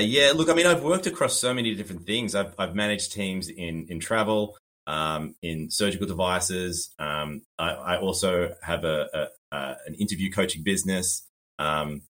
Yeah, 0.00 0.26
yeah. 0.26 0.32
Look, 0.32 0.48
I 0.48 0.54
mean, 0.54 0.66
I've 0.66 0.82
worked 0.82 1.06
across 1.06 1.38
so 1.38 1.54
many 1.54 1.74
different 1.74 2.06
things. 2.06 2.34
I've 2.34 2.54
I've 2.58 2.74
managed 2.74 3.12
teams 3.12 3.48
in 3.48 3.86
in 3.88 4.00
travel, 4.00 4.56
um, 4.86 5.34
in 5.42 5.70
surgical 5.70 6.06
devices. 6.06 6.90
Um, 6.98 7.42
I, 7.58 7.70
I, 7.70 7.98
also 7.98 8.54
have 8.62 8.84
a, 8.84 9.08
a, 9.12 9.56
a, 9.56 9.76
an 9.86 9.94
interview 9.94 10.30
coaching 10.30 10.62
business. 10.62 11.26
Um, 11.58 12.02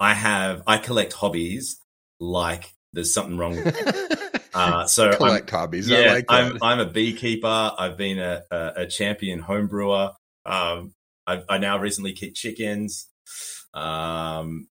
I 0.00 0.14
have 0.14 0.62
I 0.66 0.78
collect 0.78 1.12
hobbies 1.12 1.76
like 2.18 2.72
there's 2.92 3.12
something 3.12 3.38
wrong. 3.38 3.62
Uh, 4.54 4.86
so 4.86 5.12
collect 5.16 5.52
I'm, 5.52 5.58
hobbies. 5.58 5.88
Yeah, 5.88 6.12
like 6.12 6.26
I'm 6.28 6.62
I'm 6.62 6.78
a 6.78 6.86
beekeeper. 6.86 7.72
I've 7.76 7.96
been 7.96 8.20
a, 8.20 8.44
a, 8.52 8.72
a 8.76 8.86
champion 8.86 9.40
home 9.40 9.66
brewer. 9.66 10.12
Um, 10.46 10.94
I, 11.26 11.42
I, 11.48 11.58
now 11.58 11.78
recently 11.78 12.12
keep 12.12 12.36
chickens. 12.36 13.08
Um, 13.74 14.68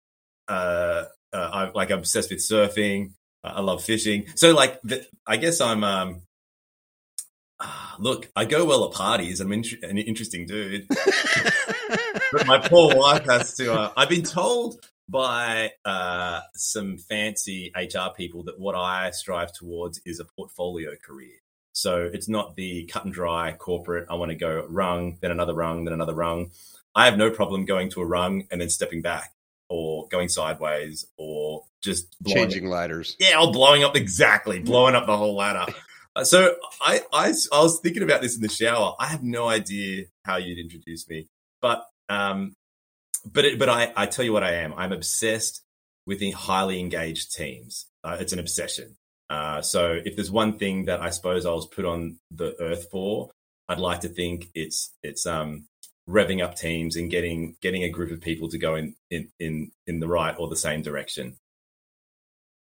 uh, 0.48 1.04
uh, 1.34 1.50
I'm 1.52 1.74
like 1.74 1.92
I'm 1.92 2.00
obsessed 2.00 2.30
with 2.30 2.40
surfing. 2.40 3.14
I 3.44 3.60
love 3.62 3.84
fishing. 3.84 4.28
So 4.36 4.54
like, 4.54 4.80
the, 4.84 5.06
I 5.28 5.38
guess 5.38 5.60
I'm. 5.60 5.84
Um, 5.84 6.22
uh, 7.60 7.96
look, 8.00 8.30
I 8.36 8.46
go 8.46 8.66
well 8.66 8.86
at 8.86 8.94
parties. 8.94 9.42
I'm 9.42 9.52
in- 9.52 9.66
an 9.84 9.98
interesting 9.98 10.46
dude. 10.46 10.88
but 12.32 12.48
my 12.48 12.60
poor 12.60 12.96
wife 12.96 13.26
has 13.26 13.56
to. 13.58 13.74
Uh, 13.74 13.92
I've 13.98 14.10
been 14.10 14.24
told 14.24 14.80
by 15.10 15.72
uh, 15.84 16.42
some 16.56 16.98
fancy 16.98 17.72
HR 17.76 18.14
people 18.16 18.44
that 18.44 18.60
what 18.60 18.76
I 18.76 19.12
strive 19.12 19.52
towards 19.54 20.02
is 20.06 20.20
a 20.20 20.26
portfolio 20.26 20.92
career. 21.04 21.36
So 21.74 22.10
it's 22.12 22.30
not 22.30 22.56
the 22.56 22.86
cut 22.86 23.06
and 23.06 23.14
dry 23.14 23.54
corporate. 23.54 24.08
I 24.10 24.16
want 24.16 24.30
to 24.30 24.36
go 24.36 24.66
rung, 24.70 25.18
then 25.22 25.32
another 25.32 25.54
rung, 25.54 25.86
then 25.86 25.94
another 25.94 26.14
rung. 26.14 26.52
I 26.96 27.06
have 27.06 27.18
no 27.18 27.32
problem 27.32 27.66
going 27.66 27.90
to 27.92 28.02
a 28.02 28.06
rung 28.06 28.44
and 28.52 28.62
then 28.62 28.70
stepping 28.70 29.02
back 29.02 29.33
or 29.70 30.08
going 30.10 30.30
sideways 30.30 31.06
or 31.18 31.64
just 31.82 32.16
changing 32.28 32.68
ladders. 32.68 33.16
Yeah, 33.20 33.42
or 33.42 33.52
blowing 33.52 33.84
up 33.84 33.96
exactly, 33.96 34.60
blowing 34.60 34.96
up 34.96 35.06
the 35.06 35.18
whole 35.18 35.36
ladder. 35.36 35.72
Uh, 36.16 36.24
so 36.24 36.56
I, 36.80 37.02
I, 37.12 37.34
I 37.52 37.62
was 37.62 37.80
thinking 37.80 38.04
about 38.04 38.22
this 38.22 38.36
in 38.36 38.42
the 38.42 38.50
shower. 38.50 38.94
I 39.00 39.08
have 39.08 39.24
no 39.24 39.48
idea 39.48 40.06
how 40.26 40.38
you'd 40.38 40.60
introduce 40.60 41.10
me, 41.10 41.28
but 41.62 41.86
um, 42.08 42.56
but 43.26 43.46
it, 43.46 43.60
but 43.60 43.70
I, 43.70 43.92
I 43.96 44.06
tell 44.06 44.24
you 44.24 44.34
what 44.34 44.44
I 44.44 44.56
am. 44.56 44.74
I'm 44.76 44.92
obsessed 44.92 45.64
with 46.06 46.20
the 46.20 46.32
highly 46.32 46.80
engaged 46.80 47.34
teams. 47.34 47.88
Uh, 48.04 48.18
it's 48.20 48.34
an 48.34 48.40
obsession. 48.40 48.96
Uh, 49.30 49.62
so 49.62 50.00
if 50.06 50.16
there's 50.16 50.30
one 50.30 50.60
thing 50.60 50.86
that 50.86 51.02
I 51.02 51.10
suppose 51.10 51.46
I 51.46 51.52
was 51.52 51.66
put 51.66 51.86
on 51.86 52.18
the 52.30 52.56
earth 52.62 52.88
for, 52.92 53.32
I'd 53.68 53.80
like 53.80 54.02
to 54.02 54.10
think 54.10 54.50
it's 54.54 54.92
it's 55.02 55.26
um, 55.26 55.66
revving 56.10 56.44
up 56.44 56.56
teams 56.56 56.96
and 56.96 57.10
getting 57.10 57.56
getting 57.62 57.84
a 57.84 57.90
group 57.90 58.12
of 58.12 58.22
people 58.22 58.50
to 58.50 58.58
go 58.58 58.76
in 58.76 58.96
in 59.10 59.30
in, 59.40 59.72
in 59.88 60.00
the 60.00 60.08
right 60.08 60.36
or 60.38 60.48
the 60.48 60.56
same 60.56 60.82
direction. 60.82 61.38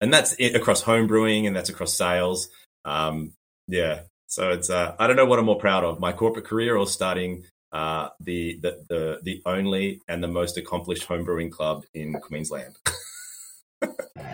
And 0.00 0.12
that's 0.12 0.34
it 0.38 0.54
across 0.54 0.82
home 0.82 1.06
brewing 1.06 1.46
and 1.46 1.54
that's 1.54 1.68
across 1.68 1.96
sales. 1.96 2.48
Um, 2.84 3.32
yeah. 3.68 4.02
So 4.26 4.50
it's 4.50 4.70
uh, 4.70 4.94
I 4.98 5.06
don't 5.06 5.16
know 5.16 5.26
what 5.26 5.38
I'm 5.38 5.44
more 5.44 5.58
proud 5.58 5.84
of, 5.84 6.00
my 6.00 6.12
corporate 6.12 6.46
career 6.46 6.76
or 6.76 6.86
starting 6.86 7.44
uh, 7.72 8.08
the, 8.20 8.58
the, 8.60 8.84
the 8.88 9.20
the 9.22 9.42
only 9.46 10.00
and 10.08 10.22
the 10.22 10.28
most 10.28 10.56
accomplished 10.56 11.06
homebrewing 11.08 11.50
club 11.50 11.84
in 11.94 12.14
Queensland. 12.14 12.76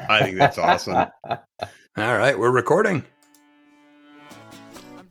I 0.09 0.23
think 0.23 0.39
that's 0.39 0.59
awesome. 0.59 1.07
All 1.29 1.39
right, 1.97 2.39
we're 2.39 2.51
recording. 2.51 3.05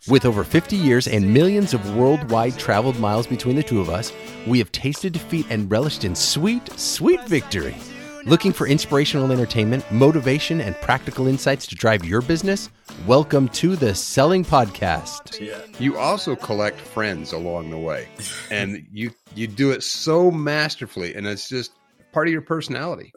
With 0.08 0.24
over 0.26 0.44
50 0.44 0.76
years 0.76 1.08
and 1.08 1.34
millions 1.34 1.74
of 1.74 1.96
worldwide 1.96 2.60
traveled 2.60 3.00
miles 3.00 3.26
between 3.26 3.56
the 3.56 3.64
two 3.64 3.82
of 3.82 3.90
us, 3.90 4.14
we 4.46 4.60
have 4.60 4.72
tasted 4.72 5.14
defeat 5.14 5.48
and 5.50 5.70
relished 5.72 6.04
in 6.04 6.14
sweet, 6.14 6.72
sweet 6.78 7.28
victory. 7.28 7.76
Looking 8.24 8.54
for 8.54 8.68
inspirational 8.68 9.32
entertainment, 9.32 9.84
motivation, 9.92 10.62
and 10.62 10.76
practical 10.76 11.26
insights 11.26 11.66
to 11.68 11.76
drive 11.76 12.06
your 12.06 12.22
business? 12.22 12.70
Welcome 13.08 13.50
to 13.50 13.76
the 13.76 13.96
Selling 13.96 14.46
Podcast. 14.46 15.40
Yeah. 15.40 15.60
You 15.80 15.98
also 15.98 16.36
collect 16.36 16.80
friends 16.80 17.34
along 17.34 17.72
the 17.72 17.80
way, 17.80 18.08
and 18.52 18.86
you 18.94 19.10
you 19.34 19.48
do 19.48 19.72
it 19.72 19.82
so 19.82 20.30
masterfully, 20.30 21.16
and 21.16 21.26
it's 21.26 21.50
just 21.50 21.72
part 22.16 22.30
of 22.30 22.32
your 22.32 22.42
personality. 22.42 23.12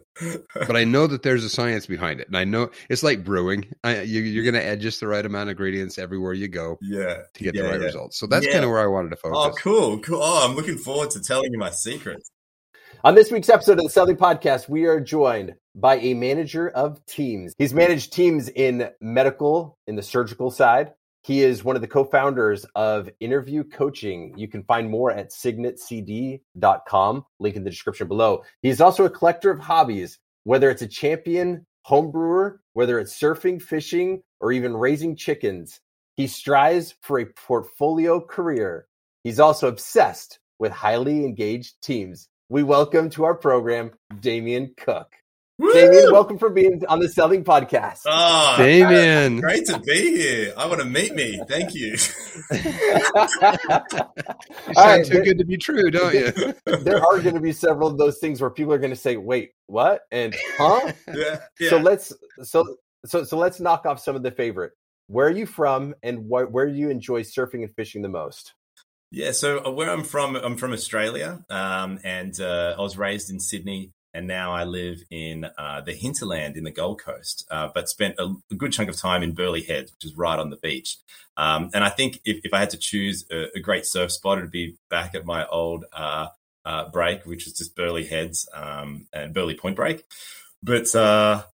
But 0.54 0.76
I 0.76 0.82
know 0.84 1.06
that 1.06 1.22
there's 1.22 1.44
a 1.44 1.48
science 1.48 1.86
behind 1.86 2.20
it, 2.20 2.26
and 2.26 2.36
I 2.36 2.42
know 2.42 2.70
it's 2.90 3.04
like 3.04 3.24
brewing. 3.24 3.64
I, 3.84 4.00
you, 4.00 4.40
are 4.40 4.42
going 4.42 4.60
to 4.60 4.64
add 4.64 4.80
just 4.80 4.98
the 4.98 5.06
right 5.06 5.24
amount 5.24 5.44
of 5.44 5.50
ingredients 5.50 5.98
everywhere 5.98 6.32
you 6.32 6.48
go, 6.48 6.78
yeah, 6.82 7.18
to 7.32 7.44
get 7.44 7.54
yeah, 7.54 7.62
the 7.62 7.68
right 7.68 7.80
yeah. 7.80 7.86
results. 7.86 8.18
So 8.18 8.26
that's 8.26 8.44
kind 8.46 8.64
of 8.64 8.70
where 8.70 8.80
I 8.80 8.88
wanted 8.88 9.10
to 9.10 9.18
oh, 9.22 9.30
focus. 9.30 9.38
Oh, 9.38 9.62
cool, 9.62 9.98
cool. 10.00 10.20
Oh, 10.20 10.48
I'm 10.48 10.56
looking 10.56 10.76
forward 10.76 11.10
to 11.10 11.22
telling 11.22 11.52
you 11.52 11.58
my 11.58 11.70
secrets. 11.70 12.28
On 13.04 13.14
this 13.14 13.30
week's 13.30 13.48
episode 13.48 13.78
of 13.78 13.84
the 13.84 13.90
Selling 13.90 14.16
Podcast, 14.16 14.68
we 14.68 14.86
are 14.86 14.98
joined 14.98 15.54
by 15.76 15.98
a 15.98 16.14
manager 16.14 16.68
of 16.68 17.04
teams. 17.06 17.54
He's 17.56 17.72
managed 17.72 18.12
teams 18.12 18.48
in 18.48 18.90
medical, 19.00 19.78
in 19.86 19.94
the 19.94 20.02
surgical 20.02 20.50
side. 20.50 20.92
He 21.22 21.42
is 21.42 21.64
one 21.64 21.76
of 21.76 21.82
the 21.82 21.88
co-founders 21.88 22.64
of 22.74 23.10
Interview 23.20 23.64
Coaching. 23.64 24.32
You 24.36 24.48
can 24.48 24.62
find 24.64 24.88
more 24.88 25.10
at 25.10 25.30
signetcd.com, 25.30 27.24
link 27.38 27.56
in 27.56 27.64
the 27.64 27.70
description 27.70 28.08
below. 28.08 28.42
He's 28.62 28.80
also 28.80 29.04
a 29.04 29.10
collector 29.10 29.50
of 29.50 29.60
hobbies, 29.60 30.18
whether 30.44 30.70
it's 30.70 30.82
a 30.82 30.88
champion 30.88 31.66
home 31.82 32.10
brewer, 32.10 32.60
whether 32.72 32.98
it's 32.98 33.18
surfing, 33.18 33.60
fishing, 33.60 34.22
or 34.40 34.52
even 34.52 34.76
raising 34.76 35.16
chickens. 35.16 35.80
He 36.16 36.26
strives 36.26 36.94
for 37.02 37.18
a 37.18 37.26
portfolio 37.26 38.20
career. 38.20 38.86
He's 39.24 39.40
also 39.40 39.68
obsessed 39.68 40.38
with 40.58 40.72
highly 40.72 41.24
engaged 41.24 41.80
teams 41.82 42.28
we 42.50 42.62
welcome 42.62 43.10
to 43.10 43.24
our 43.24 43.34
program 43.34 43.90
Damien 44.20 44.72
Cooke. 44.78 45.17
Woo! 45.58 45.72
Damien, 45.72 46.12
welcome 46.12 46.38
for 46.38 46.50
being 46.50 46.84
on 46.88 47.00
the 47.00 47.08
Selling 47.08 47.42
Podcast. 47.42 48.02
Oh, 48.06 48.54
Damien, 48.58 49.40
great 49.40 49.66
to 49.66 49.80
be 49.80 50.16
here. 50.16 50.54
I 50.56 50.66
want 50.66 50.78
to 50.80 50.86
meet 50.86 51.12
me. 51.16 51.40
Thank 51.48 51.74
you. 51.74 51.90
you 51.96 51.98
sound 51.98 52.78
right, 54.76 55.04
too 55.04 55.14
there, 55.14 55.24
good 55.24 55.38
to 55.38 55.44
be 55.44 55.56
true, 55.56 55.90
don't 55.90 56.14
you? 56.14 56.30
there 56.84 57.04
are 57.04 57.20
going 57.20 57.34
to 57.34 57.40
be 57.40 57.50
several 57.50 57.88
of 57.88 57.98
those 57.98 58.18
things 58.18 58.40
where 58.40 58.50
people 58.50 58.72
are 58.72 58.78
going 58.78 58.92
to 58.92 58.96
say, 58.96 59.16
"Wait, 59.16 59.50
what?" 59.66 60.02
and 60.12 60.36
"Huh?" 60.58 60.92
Yeah, 61.12 61.40
yeah. 61.58 61.70
So 61.70 61.78
let's 61.78 62.12
so 62.44 62.76
so 63.04 63.24
so 63.24 63.36
let's 63.36 63.58
knock 63.58 63.84
off 63.84 63.98
some 63.98 64.14
of 64.14 64.22
the 64.22 64.30
favorite. 64.30 64.74
Where 65.08 65.26
are 65.26 65.32
you 65.32 65.46
from, 65.46 65.96
and 66.04 66.28
wh- 66.28 66.52
where 66.52 66.66
do 66.66 66.74
you 66.74 66.88
enjoy 66.88 67.22
surfing 67.24 67.64
and 67.64 67.74
fishing 67.74 68.02
the 68.02 68.08
most? 68.08 68.54
Yeah, 69.10 69.32
so 69.32 69.64
uh, 69.66 69.70
where 69.72 69.90
I'm 69.90 70.04
from, 70.04 70.36
I'm 70.36 70.56
from 70.56 70.72
Australia, 70.72 71.44
um, 71.50 71.98
and 72.04 72.38
uh, 72.40 72.76
I 72.78 72.80
was 72.80 72.96
raised 72.96 73.30
in 73.30 73.40
Sydney, 73.40 73.90
and 74.14 74.26
now 74.26 74.52
I 74.52 74.64
live 74.64 75.02
in 75.10 75.46
uh, 75.56 75.80
the 75.82 75.92
hinterland 75.92 76.56
in 76.56 76.64
the 76.64 76.70
Gold 76.70 77.00
Coast, 77.00 77.46
uh, 77.50 77.68
but 77.74 77.88
spent 77.88 78.16
a, 78.18 78.34
a, 78.50 78.54
good 78.54 78.72
chunk 78.72 78.88
of 78.88 78.96
time 78.96 79.22
in 79.22 79.34
Burleigh 79.34 79.62
Heads, 79.62 79.92
which 79.92 80.04
is 80.04 80.16
right 80.16 80.38
on 80.38 80.50
the 80.50 80.56
beach. 80.56 80.96
Um, 81.36 81.70
and 81.74 81.84
I 81.84 81.88
think 81.88 82.20
if, 82.24 82.40
if, 82.44 82.54
I 82.54 82.60
had 82.60 82.70
to 82.70 82.78
choose 82.78 83.24
a, 83.30 83.56
a, 83.56 83.60
great 83.60 83.86
surf 83.86 84.10
spot, 84.10 84.38
it'd 84.38 84.50
be 84.50 84.76
back 84.90 85.14
at 85.14 85.24
my 85.24 85.46
old 85.46 85.84
uh, 85.92 86.28
uh, 86.64 86.88
break, 86.90 87.24
which 87.26 87.46
is 87.46 87.52
just 87.52 87.76
Burleigh 87.76 88.06
Heads 88.06 88.48
um, 88.54 89.06
and 89.12 89.34
Burleigh 89.34 89.54
Point 89.56 89.76
Break. 89.76 90.04
But 90.62 90.88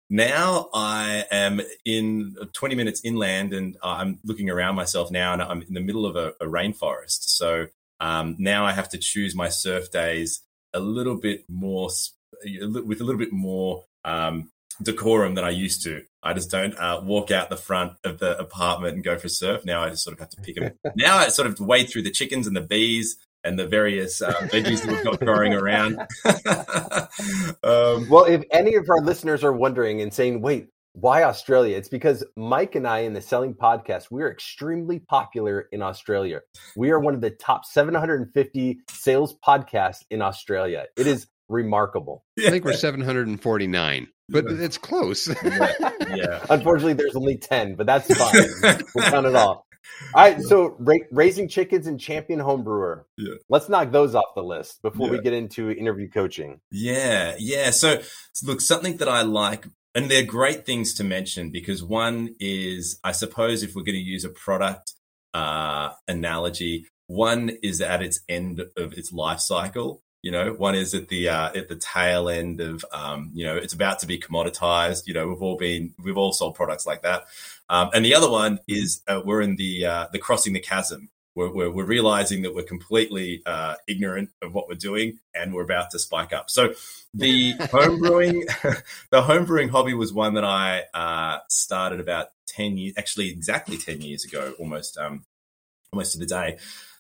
now 0.09 0.69
I 0.73 1.25
am 1.31 1.61
in 1.85 2.35
20 2.53 2.75
minutes 2.75 3.01
inland 3.03 3.53
and 3.53 3.77
I'm 3.83 4.19
looking 4.25 4.49
around 4.49 4.75
myself 4.75 5.11
now 5.11 5.33
and 5.33 5.41
I'm 5.41 5.61
in 5.61 5.73
the 5.73 5.81
middle 5.81 6.05
of 6.05 6.15
a, 6.15 6.29
a 6.41 6.45
rainforest. 6.45 7.29
So 7.29 7.67
um, 7.99 8.35
now 8.39 8.65
I 8.65 8.71
have 8.71 8.89
to 8.89 8.97
choose 8.97 9.35
my 9.35 9.49
surf 9.49 9.91
days 9.91 10.41
a 10.73 10.79
little 10.79 11.15
bit 11.15 11.45
more, 11.47 11.89
with 12.43 13.01
a 13.01 13.03
little 13.03 13.17
bit 13.17 13.31
more 13.31 13.85
um, 14.05 14.51
decorum 14.81 15.35
than 15.35 15.43
I 15.43 15.49
used 15.49 15.83
to. 15.83 16.03
I 16.21 16.33
just 16.33 16.51
don't 16.51 16.77
uh, 16.77 17.01
walk 17.03 17.31
out 17.31 17.49
the 17.49 17.57
front 17.57 17.93
of 18.03 18.19
the 18.19 18.37
apartment 18.37 18.95
and 18.95 19.03
go 19.03 19.17
for 19.17 19.29
surf. 19.29 19.65
Now 19.65 19.83
I 19.83 19.89
just 19.89 20.03
sort 20.03 20.13
of 20.13 20.19
have 20.19 20.29
to 20.29 20.41
pick 20.41 20.55
them. 20.55 20.73
now 20.95 21.17
I 21.17 21.29
sort 21.29 21.47
of 21.47 21.59
wade 21.59 21.89
through 21.89 22.03
the 22.03 22.11
chickens 22.11 22.47
and 22.47 22.55
the 22.55 22.61
bees 22.61 23.17
and 23.43 23.57
the 23.57 23.67
various 23.67 24.21
uh, 24.21 24.33
veggies 24.33 24.81
that 24.81 24.91
we've 24.91 25.03
got 25.03 25.19
growing 25.19 25.53
around. 25.53 25.97
um, 27.63 28.09
well, 28.09 28.25
if 28.25 28.43
any 28.51 28.75
of 28.75 28.89
our 28.89 29.01
listeners 29.01 29.43
are 29.43 29.53
wondering 29.53 30.01
and 30.01 30.13
saying, 30.13 30.41
wait, 30.41 30.67
why 30.93 31.23
Australia? 31.23 31.77
It's 31.77 31.87
because 31.87 32.25
Mike 32.35 32.75
and 32.75 32.85
I 32.85 32.99
in 32.99 33.13
the 33.13 33.21
Selling 33.21 33.53
Podcast, 33.53 34.07
we're 34.11 34.29
extremely 34.29 34.99
popular 34.99 35.69
in 35.71 35.81
Australia. 35.81 36.41
We 36.75 36.91
are 36.91 36.99
one 36.99 37.13
of 37.13 37.21
the 37.21 37.29
top 37.29 37.63
750 37.63 38.79
sales 38.89 39.35
podcasts 39.45 40.03
in 40.09 40.21
Australia. 40.21 40.87
It 40.97 41.07
is 41.07 41.27
remarkable. 41.49 42.23
I 42.37 42.49
think 42.49 42.63
we're 42.63 42.73
749, 42.73 44.07
but 44.29 44.45
it's 44.47 44.77
close. 44.77 45.27
yeah. 45.43 45.73
yeah. 46.15 46.45
Unfortunately, 46.49 46.93
there's 46.93 47.15
only 47.15 47.37
10, 47.37 47.75
but 47.75 47.85
that's 47.85 48.13
fine. 48.15 48.79
we'll 48.95 49.09
count 49.09 49.25
it 49.25 49.35
all. 49.35 49.65
All 50.13 50.23
right, 50.23 50.41
so 50.41 50.75
ra- 50.79 50.95
raising 51.11 51.47
chickens 51.47 51.87
and 51.87 51.99
champion 51.99 52.39
home 52.39 52.63
brewer. 52.63 53.05
Yeah. 53.17 53.35
Let's 53.49 53.69
knock 53.69 53.91
those 53.91 54.15
off 54.15 54.35
the 54.35 54.43
list 54.43 54.81
before 54.81 55.07
yeah. 55.07 55.13
we 55.13 55.21
get 55.21 55.33
into 55.33 55.71
interview 55.71 56.09
coaching. 56.09 56.61
Yeah, 56.71 57.35
yeah. 57.37 57.71
So, 57.71 58.01
look, 58.43 58.61
something 58.61 58.97
that 58.97 59.09
I 59.09 59.21
like, 59.21 59.67
and 59.95 60.09
they're 60.09 60.23
great 60.23 60.65
things 60.65 60.93
to 60.95 61.03
mention 61.03 61.51
because 61.51 61.83
one 61.83 62.35
is, 62.39 62.99
I 63.03 63.11
suppose, 63.11 63.63
if 63.63 63.75
we're 63.75 63.83
going 63.83 63.95
to 63.95 64.01
use 64.01 64.23
a 64.23 64.29
product 64.29 64.93
uh, 65.33 65.89
analogy, 66.07 66.85
one 67.07 67.51
is 67.63 67.81
at 67.81 68.01
its 68.01 68.19
end 68.29 68.61
of 68.77 68.93
its 68.93 69.11
life 69.11 69.39
cycle. 69.39 70.03
You 70.21 70.31
know, 70.31 70.51
one 70.51 70.75
is 70.75 70.93
at 70.93 71.07
the 71.07 71.29
uh, 71.29 71.51
at 71.55 71.69
the 71.69 71.77
tail 71.77 72.27
end 72.27 72.59
of 72.59 72.83
um, 72.91 73.31
you 73.33 73.45
know 73.45 73.55
it's 73.55 73.73
about 73.73 73.99
to 73.99 74.07
be 74.07 74.19
commoditized. 74.19 75.07
You 75.07 75.13
know, 75.13 75.27
we've 75.27 75.41
all 75.41 75.55
been 75.55 75.93
we've 76.03 76.17
all 76.17 76.33
sold 76.33 76.55
products 76.55 76.85
like 76.85 77.03
that, 77.03 77.25
um, 77.69 77.89
and 77.93 78.03
the 78.03 78.15
other 78.15 78.29
one 78.29 78.59
is 78.67 79.01
uh, 79.07 79.21
we're 79.23 79.41
in 79.41 79.55
the 79.55 79.85
uh, 79.85 80.07
the 80.11 80.19
crossing 80.19 80.53
the 80.53 80.59
chasm. 80.59 81.09
We're, 81.35 81.53
we're, 81.53 81.69
we're 81.69 81.85
realizing 81.85 82.41
that 82.41 82.53
we're 82.53 82.63
completely 82.63 83.43
uh, 83.45 83.75
ignorant 83.87 84.31
of 84.41 84.53
what 84.53 84.67
we're 84.67 84.75
doing, 84.75 85.19
and 85.33 85.53
we're 85.53 85.63
about 85.63 85.91
to 85.91 85.99
spike 85.99 86.33
up. 86.33 86.49
So 86.49 86.73
the 87.13 87.53
homebrewing 87.57 88.45
the 89.11 89.21
homebrewing 89.21 89.69
hobby 89.69 89.93
was 89.93 90.11
one 90.11 90.33
that 90.33 90.43
I 90.43 90.83
uh, 90.93 91.39
started 91.47 92.01
about 92.01 92.27
ten 92.45 92.77
years, 92.77 92.95
actually 92.97 93.29
exactly 93.29 93.77
ten 93.77 94.01
years 94.01 94.25
ago, 94.25 94.53
almost 94.59 94.97
um, 94.97 95.23
almost 95.93 96.13
to 96.13 96.19
the 96.19 96.25
day. 96.25 96.57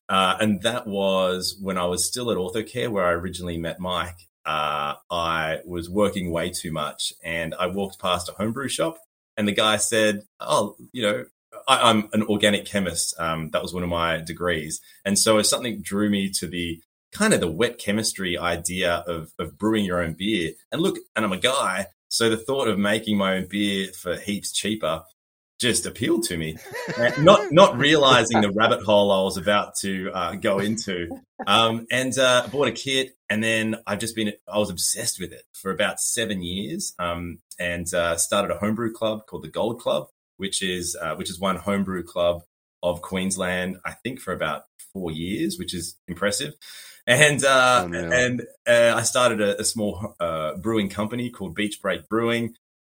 Uh, 0.09 0.35
and 0.41 0.61
that 0.63 0.87
was 0.87 1.55
when 1.61 1.77
I 1.77 1.85
was 1.85 2.05
still 2.05 2.31
at 2.31 2.37
OrthoCare, 2.37 2.89
where 2.89 3.05
I 3.05 3.11
originally 3.11 3.59
met 3.59 3.79
Mike. 3.79 4.27
Uh, 4.43 4.95
I 5.11 5.59
was 5.65 5.87
working 5.89 6.31
way 6.31 6.49
too 6.49 6.71
much, 6.71 7.13
and 7.23 7.53
I 7.59 7.67
walked 7.67 7.99
past 7.99 8.27
a 8.27 8.31
homebrew 8.31 8.69
shop, 8.69 8.97
and 9.37 9.47
the 9.47 9.51
guy 9.53 9.77
said, 9.77 10.23
"Oh, 10.39 10.75
you 10.91 11.03
know, 11.03 11.25
I, 11.67 11.91
am 11.91 12.09
an 12.13 12.23
organic 12.23 12.65
chemist. 12.65 13.13
Um, 13.19 13.51
that 13.51 13.61
was 13.61 13.73
one 13.73 13.83
of 13.83 13.89
my 13.89 14.17
degrees, 14.21 14.81
and 15.05 15.19
so 15.19 15.39
something 15.43 15.81
drew 15.81 16.09
me 16.09 16.31
to 16.31 16.47
the 16.47 16.81
kind 17.11 17.33
of 17.33 17.39
the 17.39 17.51
wet 17.51 17.77
chemistry 17.77 18.35
idea 18.35 19.03
of 19.05 19.31
of 19.37 19.59
brewing 19.59 19.85
your 19.85 20.01
own 20.01 20.13
beer. 20.13 20.53
And 20.71 20.81
look, 20.81 20.97
and 21.15 21.23
I'm 21.23 21.33
a 21.33 21.37
guy, 21.37 21.87
so 22.07 22.31
the 22.31 22.37
thought 22.37 22.67
of 22.67 22.79
making 22.79 23.17
my 23.17 23.35
own 23.37 23.45
beer 23.47 23.89
for 23.89 24.15
heaps 24.15 24.51
cheaper 24.51 25.03
just 25.59 25.85
appealed 25.85 26.23
to 26.23 26.37
me, 26.37 26.57
not 27.19 27.51
not 27.51 27.77
realizing 27.77 28.41
the 28.41 28.51
rabbit 28.51 28.81
hole 28.81 29.11
I 29.11 29.21
was 29.21 29.37
about 29.37 29.75
to 29.81 30.09
uh, 30.13 30.35
go 30.35 30.59
into. 30.59 31.09
Um, 31.45 31.85
and 31.91 32.17
uh, 32.17 32.47
bought 32.51 32.67
a 32.67 32.71
kit, 32.71 33.15
and 33.29 33.43
then 33.43 33.75
I've 33.85 33.99
just 33.99 34.15
been 34.15 34.33
I 34.51 34.57
was 34.57 34.69
obsessed 34.69 35.19
with 35.19 35.31
it 35.31 35.43
for 35.53 35.71
about 35.71 35.99
seven 35.99 36.41
years, 36.41 36.93
um, 36.97 37.39
and 37.59 37.93
uh, 37.93 38.17
started 38.17 38.51
a 38.51 38.57
homebrew 38.57 38.93
club 38.93 39.25
called 39.25 39.43
the 39.43 39.49
Gold 39.49 39.79
Club, 39.79 40.07
which 40.37 40.61
is 40.61 40.97
uh, 40.99 41.15
which 41.15 41.29
is 41.29 41.39
one 41.39 41.57
homebrew 41.57 42.03
club 42.03 42.43
of 42.81 43.01
Queensland, 43.01 43.77
I 43.85 43.91
think, 43.91 44.19
for 44.19 44.33
about 44.33 44.63
four 44.93 45.11
years, 45.11 45.57
which 45.59 45.73
is 45.73 45.97
impressive. 46.07 46.53
And 47.05 47.43
uh, 47.43 47.87
oh, 47.91 47.93
and 47.93 48.41
uh, 48.67 48.93
I 48.95 49.03
started 49.03 49.41
a, 49.41 49.59
a 49.61 49.63
small 49.65 50.15
brewing 50.61 50.89
company 50.89 51.29
called 51.29 51.55
Beach 51.55 51.81
Break 51.81 52.07
Brewing. 52.07 52.55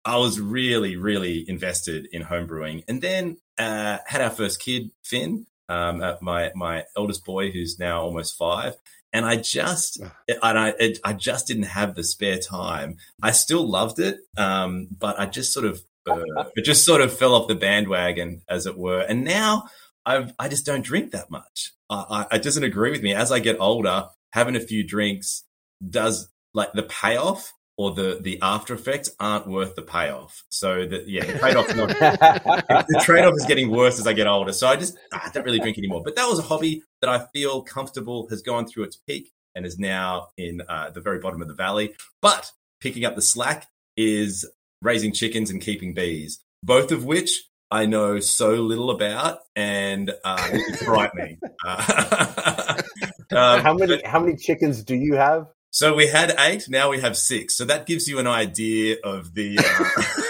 I 0.10 0.18
was 0.18 0.40
really, 0.40 0.96
really 0.96 1.48
invested 1.48 2.08
in 2.12 2.24
home 2.24 2.48
brewing, 2.48 2.84
and 2.88 3.00
then 3.00 3.38
uh, 3.60 4.00
had 4.08 4.22
our 4.22 4.32
first 4.32 4.60
kid, 4.60 4.90
Finn, 5.04 5.46
um, 5.70 6.02
uh, 6.02 6.16
my 6.20 6.52
my 6.56 6.86
eldest 6.98 7.24
boy, 7.24 7.52
who's 7.52 7.78
now 7.78 8.02
almost 8.02 8.36
five. 8.36 8.76
And 9.14 9.24
I 9.24 9.36
just, 9.36 10.00
and 10.28 10.60
I, 10.60 10.74
it, 10.80 11.00
I 11.04 11.14
just 11.14 11.48
didn't 11.48 11.64
have 11.64 11.94
the 11.94 12.04
spare 12.04 12.40
time. 12.40 12.98
I 13.22 13.32
still 13.32 13.68
loved 13.68 14.00
it, 14.00 14.20
um, 14.36 14.88
but 14.92 15.20
I 15.20 15.26
just 15.28 15.54
sort 15.54 15.66
of, 15.66 15.82
uh, 16.08 16.24
it 16.56 16.66
just 16.66 16.86
sort 16.86 17.02
of 17.02 17.16
fell 17.16 17.36
off 17.36 17.48
the 17.48 17.56
bandwagon, 17.56 18.42
as 18.50 18.66
it 18.66 18.78
were. 18.78 19.02
And 19.02 19.24
now 19.24 19.66
I've, 20.06 20.34
I 20.40 20.48
just 20.48 20.66
don't 20.66 20.86
drink 20.86 21.12
that 21.12 21.30
much. 21.30 21.74
I, 21.90 22.26
I, 22.32 22.36
it 22.36 22.44
doesn't 22.44 22.64
agree 22.64 22.92
with 22.92 23.04
me. 23.04 23.14
As 23.14 23.32
I 23.32 23.40
get 23.40 23.58
older, 23.60 24.10
having 24.32 24.56
a 24.56 24.60
few 24.60 24.84
drinks 24.84 25.44
does 25.88 26.30
like 26.54 26.74
the 26.74 26.84
payoff 26.84 27.52
or 27.80 27.94
the 27.94 28.20
the 28.22 28.38
after 28.42 28.74
effects 28.74 29.10
aren't 29.22 29.48
worth 29.48 29.74
the 29.74 29.81
payoff. 29.81 30.44
So 30.50 30.86
that 30.86 31.08
yeah, 31.08 31.24
the 31.24 31.40
trade 31.40 31.56
off 31.56 31.68
the 31.68 33.02
trade 33.06 33.24
off 33.24 33.34
is 33.36 33.46
getting 33.46 33.70
worse 33.72 34.00
as 34.00 34.06
I 34.06 34.12
get 34.12 34.28
older. 34.28 34.52
So 34.52 34.68
I 34.68 34.76
just 34.76 34.98
ah, 35.14 35.22
I 35.26 35.30
don't 35.30 35.46
really 35.46 35.62
drink 35.62 35.78
anymore. 35.78 36.02
But 36.04 36.18
that 36.18 36.28
was 36.28 36.40
a 36.40 36.42
hobby 36.42 36.84
that 37.00 37.10
I 37.10 37.26
feel 37.34 37.62
comfortable 37.62 38.28
has 38.28 38.42
gone 38.42 38.68
through 38.68 38.84
its 38.84 38.98
peak 38.98 39.31
and 39.56 39.66
is 39.66 39.80
now 39.80 40.28
in 40.38 40.62
uh, 40.68 40.90
the 40.90 41.00
very 41.00 41.20
bottom 41.20 41.42
of 41.42 41.48
the 41.48 41.54
valley. 41.54 41.96
But 42.22 42.52
picking 42.81 43.06
up 43.06 43.16
the 43.16 43.22
slack 43.22 43.68
is 43.96 44.46
raising 44.81 45.14
chickens 45.14 45.50
and 45.50 45.62
keeping 45.62 45.94
bees, 45.94 46.40
both 46.62 46.92
of 46.92 47.06
which 47.06 47.46
I 47.72 47.86
know 47.86 48.20
so 48.20 48.56
little 48.56 48.92
about, 48.92 49.40
and 49.56 50.12
uh, 50.26 50.50
it's 50.52 50.84
frightening. 50.84 51.40
Uh, 51.66 52.81
um, 53.31 53.62
how 53.62 53.74
many 53.74 54.02
how 54.04 54.20
many 54.20 54.36
chickens 54.36 54.84
do 54.84 54.96
you 54.96 55.14
have? 55.14 55.48
So 55.71 55.94
we 55.95 56.07
had 56.07 56.33
eight. 56.39 56.68
Now 56.68 56.89
we 56.89 57.00
have 57.00 57.16
six. 57.16 57.56
So 57.56 57.66
that 57.66 57.86
gives 57.86 58.07
you 58.07 58.19
an 58.19 58.27
idea 58.27 58.98
of 59.04 59.33
the. 59.33 59.60
Uh, 59.60 60.25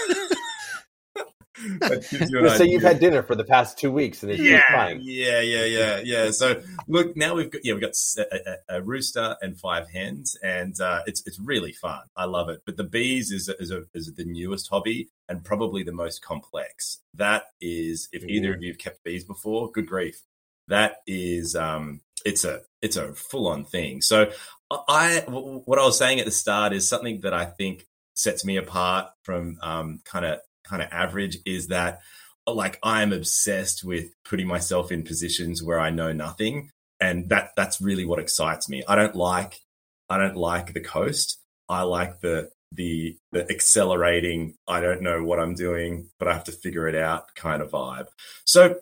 you 1.60 2.18
so 2.20 2.54
idea. 2.54 2.66
you've 2.66 2.82
had 2.82 3.00
dinner 3.00 3.22
for 3.22 3.34
the 3.34 3.44
past 3.44 3.78
two 3.78 3.90
weeks, 3.90 4.22
and 4.22 4.32
it's 4.32 4.42
yeah, 4.42 4.62
fine. 4.70 5.00
Yeah, 5.02 5.40
yeah, 5.40 5.64
yeah, 5.64 6.00
yeah. 6.04 6.30
So 6.30 6.62
look, 6.88 7.16
now 7.16 7.34
we've 7.34 7.50
got 7.50 7.64
yeah, 7.64 7.74
we've 7.74 7.82
got 7.82 7.94
a, 8.18 8.22
a, 8.74 8.78
a 8.78 8.82
rooster 8.82 9.36
and 9.40 9.58
five 9.58 9.88
hens, 9.90 10.36
and 10.42 10.78
uh, 10.80 11.02
it's 11.06 11.22
it's 11.26 11.38
really 11.38 11.72
fun. 11.72 12.02
I 12.16 12.24
love 12.24 12.48
it. 12.48 12.62
But 12.64 12.76
the 12.76 12.84
bees 12.84 13.30
is 13.30 13.48
is, 13.48 13.70
a, 13.70 13.84
is 13.94 14.12
the 14.14 14.24
newest 14.24 14.68
hobby 14.68 15.08
and 15.28 15.44
probably 15.44 15.82
the 15.82 15.92
most 15.92 16.22
complex. 16.22 17.00
That 17.14 17.44
is, 17.60 18.08
if 18.12 18.22
mm. 18.22 18.28
either 18.28 18.54
of 18.54 18.62
you've 18.62 18.78
kept 18.78 19.04
bees 19.04 19.24
before, 19.24 19.70
good 19.70 19.86
grief, 19.86 20.22
that 20.68 20.96
is 21.06 21.54
um, 21.56 22.00
it's 22.24 22.44
a 22.44 22.60
it's 22.82 22.96
a 22.96 23.12
full 23.14 23.48
on 23.48 23.64
thing. 23.64 24.00
So 24.00 24.30
I 24.70 25.24
what 25.26 25.78
I 25.78 25.84
was 25.84 25.98
saying 25.98 26.20
at 26.20 26.26
the 26.26 26.32
start 26.32 26.72
is 26.72 26.88
something 26.88 27.20
that 27.22 27.34
I 27.34 27.44
think 27.44 27.86
sets 28.14 28.44
me 28.44 28.56
apart 28.56 29.08
from 29.24 29.56
kind 30.04 30.24
of 30.24 30.40
kind 30.64 30.82
of 30.82 30.88
average 30.92 31.38
is 31.46 31.68
that 31.68 32.00
like 32.46 32.78
I'm 32.82 33.12
obsessed 33.12 33.84
with 33.84 34.10
putting 34.24 34.46
myself 34.46 34.90
in 34.90 35.02
positions 35.02 35.62
where 35.62 35.80
I 35.80 35.90
know 35.90 36.12
nothing, 36.12 36.70
and 37.00 37.28
that 37.28 37.50
that's 37.56 37.80
really 37.80 38.04
what 38.04 38.18
excites 38.18 38.68
me. 38.68 38.82
I 38.86 38.96
don't 38.96 39.14
like 39.14 39.60
I 40.08 40.18
don't 40.18 40.36
like 40.36 40.72
the 40.72 40.80
coast. 40.80 41.38
I 41.68 41.82
like 41.82 42.20
the 42.20 42.50
the 42.72 43.16
the 43.32 43.48
accelerating. 43.50 44.54
I 44.66 44.80
don't 44.80 45.02
know 45.02 45.22
what 45.22 45.38
I'm 45.38 45.54
doing, 45.54 46.10
but 46.18 46.28
I 46.28 46.32
have 46.34 46.44
to 46.44 46.52
figure 46.52 46.88
it 46.88 46.94
out 46.94 47.34
kind 47.34 47.62
of 47.62 47.70
vibe. 47.70 48.06
So 48.44 48.76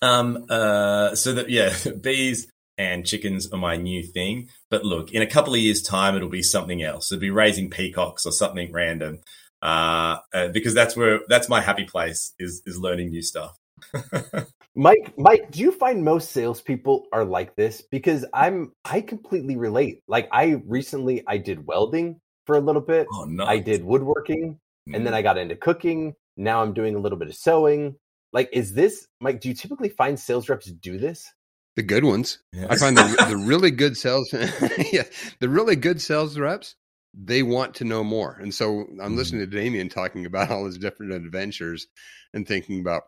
um 0.00 0.46
uh 0.48 1.14
so 1.14 1.32
that 1.34 1.50
yeah 1.50 1.74
bees 2.00 2.46
and 2.78 3.04
chickens 3.04 3.50
are 3.52 3.58
my 3.58 3.76
new 3.76 4.02
thing. 4.02 4.48
But 4.70 4.84
look, 4.84 5.12
in 5.12 5.20
a 5.20 5.26
couple 5.26 5.52
of 5.52 5.60
years' 5.60 5.82
time, 5.82 6.16
it'll 6.16 6.28
be 6.28 6.42
something 6.42 6.82
else. 6.82 7.12
It'll 7.12 7.20
be 7.20 7.30
raising 7.30 7.68
peacocks 7.68 8.24
or 8.24 8.32
something 8.32 8.72
random, 8.72 9.18
uh, 9.60 10.18
uh, 10.32 10.48
because 10.48 10.72
that's 10.72 10.96
where 10.96 11.20
that's 11.28 11.48
my 11.48 11.60
happy 11.60 11.84
place 11.84 12.32
is 12.38 12.62
is 12.64 12.78
learning 12.78 13.10
new 13.10 13.22
stuff. 13.22 13.58
Mike, 14.78 15.12
Mike, 15.16 15.50
do 15.50 15.58
you 15.58 15.72
find 15.72 16.04
most 16.04 16.30
salespeople 16.30 17.08
are 17.12 17.24
like 17.24 17.56
this? 17.56 17.82
Because 17.82 18.24
I'm, 18.32 18.70
I 18.84 19.00
completely 19.00 19.56
relate. 19.56 20.02
Like 20.06 20.28
I 20.30 20.62
recently, 20.66 21.24
I 21.26 21.38
did 21.38 21.66
welding 21.66 22.20
for 22.46 22.56
a 22.56 22.60
little 22.60 22.80
bit. 22.80 23.08
Oh, 23.12 23.24
nice. 23.24 23.48
I 23.48 23.58
did 23.58 23.82
woodworking, 23.82 24.60
mm. 24.88 24.94
and 24.94 25.04
then 25.04 25.14
I 25.14 25.20
mm. 25.20 25.24
got 25.24 25.36
into 25.36 25.56
cooking. 25.56 26.14
Now 26.36 26.62
I'm 26.62 26.74
doing 26.74 26.94
a 26.94 27.00
little 27.00 27.18
bit 27.18 27.26
of 27.26 27.34
sewing. 27.34 27.96
Like, 28.32 28.50
is 28.52 28.72
this 28.72 29.08
Mike? 29.20 29.40
Do 29.40 29.48
you 29.48 29.54
typically 29.54 29.88
find 29.88 30.16
sales 30.18 30.48
reps 30.48 30.66
do 30.66 30.96
this? 30.96 31.28
The 31.78 31.84
good 31.84 32.02
ones. 32.02 32.38
Yes. 32.52 32.66
I 32.70 32.76
find 32.76 32.96
the, 32.96 33.26
the 33.28 33.36
really 33.46 33.70
good 33.70 33.96
sales, 33.96 34.32
yeah, 34.92 35.04
the 35.38 35.48
really 35.48 35.76
good 35.76 36.02
sales 36.02 36.36
reps, 36.36 36.74
they 37.14 37.44
want 37.44 37.76
to 37.76 37.84
know 37.84 38.02
more. 38.02 38.36
And 38.40 38.52
so 38.52 38.80
I'm 38.80 38.96
mm-hmm. 38.96 39.14
listening 39.14 39.40
to 39.42 39.46
Damien 39.46 39.88
talking 39.88 40.26
about 40.26 40.50
all 40.50 40.66
his 40.66 40.76
different 40.76 41.12
adventures 41.12 41.86
and 42.34 42.48
thinking 42.48 42.80
about 42.80 43.04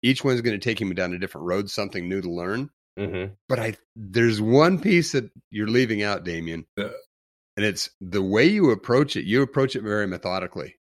each 0.00 0.22
one's 0.22 0.42
going 0.42 0.54
to 0.56 0.64
take 0.64 0.80
him 0.80 0.94
down 0.94 1.12
a 1.12 1.18
different 1.18 1.48
road, 1.48 1.68
something 1.68 2.08
new 2.08 2.20
to 2.20 2.30
learn. 2.30 2.70
Mm-hmm. 2.96 3.32
But 3.48 3.58
I, 3.58 3.74
there's 3.96 4.40
one 4.40 4.78
piece 4.78 5.10
that 5.10 5.28
you're 5.50 5.66
leaving 5.66 6.04
out, 6.04 6.22
Damien, 6.22 6.66
and 6.76 6.92
it's 7.56 7.90
the 8.00 8.22
way 8.22 8.46
you 8.46 8.70
approach 8.70 9.16
it. 9.16 9.24
You 9.24 9.42
approach 9.42 9.74
it 9.74 9.82
very 9.82 10.06
methodically. 10.06 10.76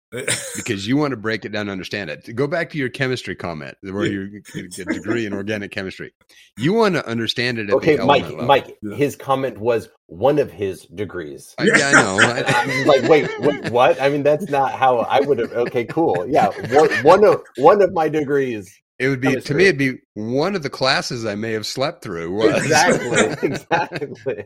Because 0.55 0.87
you 0.87 0.95
want 0.95 1.11
to 1.11 1.17
break 1.17 1.43
it 1.43 1.49
down 1.49 1.61
and 1.61 1.71
understand 1.71 2.09
it. 2.09 2.35
Go 2.35 2.45
back 2.45 2.69
to 2.71 2.77
your 2.77 2.89
chemistry 2.89 3.35
comment 3.35 3.75
where 3.81 4.05
you 4.05 4.41
get 4.53 4.79
a 4.79 4.85
degree 4.85 5.25
in 5.25 5.33
organic 5.33 5.71
chemistry. 5.71 6.13
You 6.57 6.73
want 6.73 6.95
to 6.95 7.07
understand 7.07 7.57
it. 7.57 7.71
okay, 7.71 7.97
Mike. 7.97 8.23
Level. 8.23 8.45
Mike, 8.45 8.77
yeah. 8.81 8.95
his 8.95 9.15
comment 9.15 9.57
was 9.57 9.89
one 10.07 10.37
of 10.37 10.51
his 10.51 10.85
degrees. 10.85 11.55
I, 11.57 11.63
yeah, 11.63 11.87
I 11.87 11.91
know. 11.93 12.17
I, 12.21 12.83
like, 12.87 13.09
wait, 13.09 13.39
wait, 13.39 13.71
what? 13.71 13.99
I 13.99 14.09
mean, 14.09 14.23
that's 14.23 14.49
not 14.49 14.73
how 14.73 14.99
I 14.99 15.19
would 15.21 15.39
have. 15.39 15.51
Okay, 15.51 15.85
cool. 15.85 16.27
Yeah, 16.27 16.49
one, 16.71 16.89
one 17.03 17.23
of 17.23 17.41
one 17.57 17.81
of 17.81 17.91
my 17.93 18.07
degrees. 18.07 18.71
It 18.99 19.07
would 19.07 19.21
be 19.21 19.29
chemistry. 19.29 19.53
to 19.53 19.57
me. 19.57 19.63
It'd 19.65 19.77
be 19.79 19.95
one 20.13 20.55
of 20.55 20.61
the 20.61 20.69
classes 20.69 21.25
I 21.25 21.33
may 21.33 21.53
have 21.53 21.65
slept 21.65 22.03
through. 22.03 22.31
Was. 22.31 22.63
Exactly. 22.63 23.49
exactly. 23.49 24.45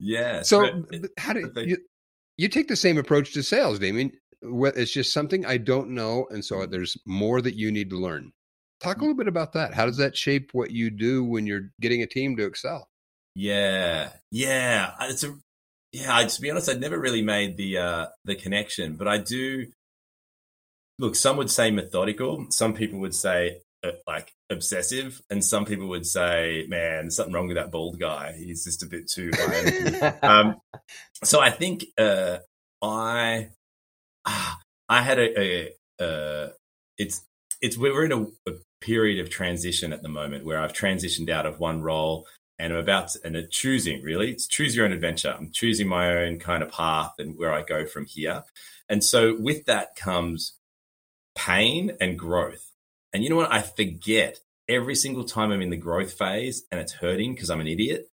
Yeah. 0.00 0.42
So, 0.42 0.84
how 1.18 1.34
do 1.34 1.50
you? 1.56 1.76
You 2.38 2.48
take 2.48 2.68
the 2.68 2.76
same 2.76 2.98
approach 2.98 3.34
to 3.34 3.42
sales, 3.42 3.80
Damien 3.80 4.12
it's 4.42 4.92
just 4.92 5.12
something 5.12 5.44
I 5.46 5.58
don't 5.58 5.90
know, 5.90 6.26
and 6.30 6.44
so 6.44 6.66
there's 6.66 6.96
more 7.06 7.40
that 7.42 7.54
you 7.54 7.70
need 7.70 7.90
to 7.90 7.96
learn. 7.96 8.32
Talk 8.80 8.96
a 8.96 8.98
mm. 8.98 9.02
little 9.02 9.16
bit 9.16 9.28
about 9.28 9.52
that. 9.54 9.74
How 9.74 9.86
does 9.86 9.96
that 9.96 10.16
shape 10.16 10.50
what 10.52 10.70
you 10.70 10.90
do 10.90 11.24
when 11.24 11.46
you're 11.46 11.70
getting 11.80 12.02
a 12.02 12.06
team 12.06 12.36
to 12.36 12.46
excel? 12.46 12.88
Yeah, 13.34 14.10
yeah, 14.30 14.92
it's 15.02 15.24
a 15.24 15.36
yeah. 15.92 16.16
I, 16.16 16.24
to 16.24 16.40
be 16.40 16.50
honest, 16.50 16.70
I 16.70 16.74
never 16.74 16.98
really 16.98 17.22
made 17.22 17.56
the 17.56 17.78
uh, 17.78 18.06
the 18.24 18.34
connection, 18.34 18.96
but 18.96 19.08
I 19.08 19.18
do. 19.18 19.66
Look, 21.00 21.14
some 21.14 21.36
would 21.36 21.50
say 21.50 21.70
methodical. 21.70 22.46
Some 22.50 22.74
people 22.74 22.98
would 22.98 23.14
say 23.14 23.60
uh, 23.84 23.92
like 24.06 24.32
obsessive, 24.50 25.20
and 25.30 25.44
some 25.44 25.64
people 25.64 25.88
would 25.88 26.06
say, 26.06 26.66
"Man, 26.68 27.10
something 27.10 27.32
wrong 27.32 27.46
with 27.46 27.56
that 27.56 27.70
bald 27.70 28.00
guy. 28.00 28.34
He's 28.36 28.64
just 28.64 28.82
a 28.82 28.86
bit 28.86 29.08
too." 29.08 29.30
um, 30.22 30.56
so 31.22 31.40
I 31.40 31.50
think 31.50 31.86
uh, 31.96 32.38
I 32.82 33.50
I 34.88 35.02
had 35.02 35.18
a, 35.18 35.40
a 35.40 35.68
uh, 36.00 36.48
it's 36.96 37.22
it's 37.60 37.76
we're 37.76 38.04
in 38.04 38.12
a, 38.12 38.22
a, 38.50 38.54
period 38.80 39.18
of 39.18 39.28
transition 39.28 39.92
at 39.92 40.02
the 40.02 40.08
moment 40.08 40.44
where 40.44 40.60
I've 40.60 40.72
transitioned 40.72 41.28
out 41.28 41.46
of 41.46 41.58
one 41.58 41.82
role 41.82 42.28
and 42.60 42.72
I'm 42.72 42.78
about 42.78 43.08
to, 43.08 43.18
and 43.24 43.34
a 43.34 43.44
choosing 43.44 44.02
really 44.02 44.30
it's 44.30 44.46
choose 44.46 44.76
your 44.76 44.84
own 44.84 44.92
adventure. 44.92 45.34
I'm 45.36 45.50
choosing 45.52 45.88
my 45.88 46.16
own 46.18 46.38
kind 46.38 46.62
of 46.62 46.70
path 46.70 47.14
and 47.18 47.36
where 47.36 47.52
I 47.52 47.62
go 47.62 47.86
from 47.86 48.06
here. 48.06 48.44
And 48.88 49.02
so 49.02 49.36
with 49.36 49.66
that 49.66 49.96
comes 49.96 50.54
pain 51.36 51.96
and 52.00 52.18
growth. 52.18 52.70
And 53.12 53.24
you 53.24 53.30
know 53.30 53.36
what? 53.36 53.52
I 53.52 53.62
forget 53.62 54.38
every 54.68 54.94
single 54.94 55.24
time 55.24 55.50
I'm 55.50 55.62
in 55.62 55.70
the 55.70 55.76
growth 55.76 56.12
phase 56.12 56.62
and 56.70 56.80
it's 56.80 56.92
hurting 56.92 57.34
because 57.34 57.50
I'm 57.50 57.60
an 57.60 57.66
idiot. 57.66 58.08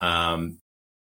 Um, 0.00 0.58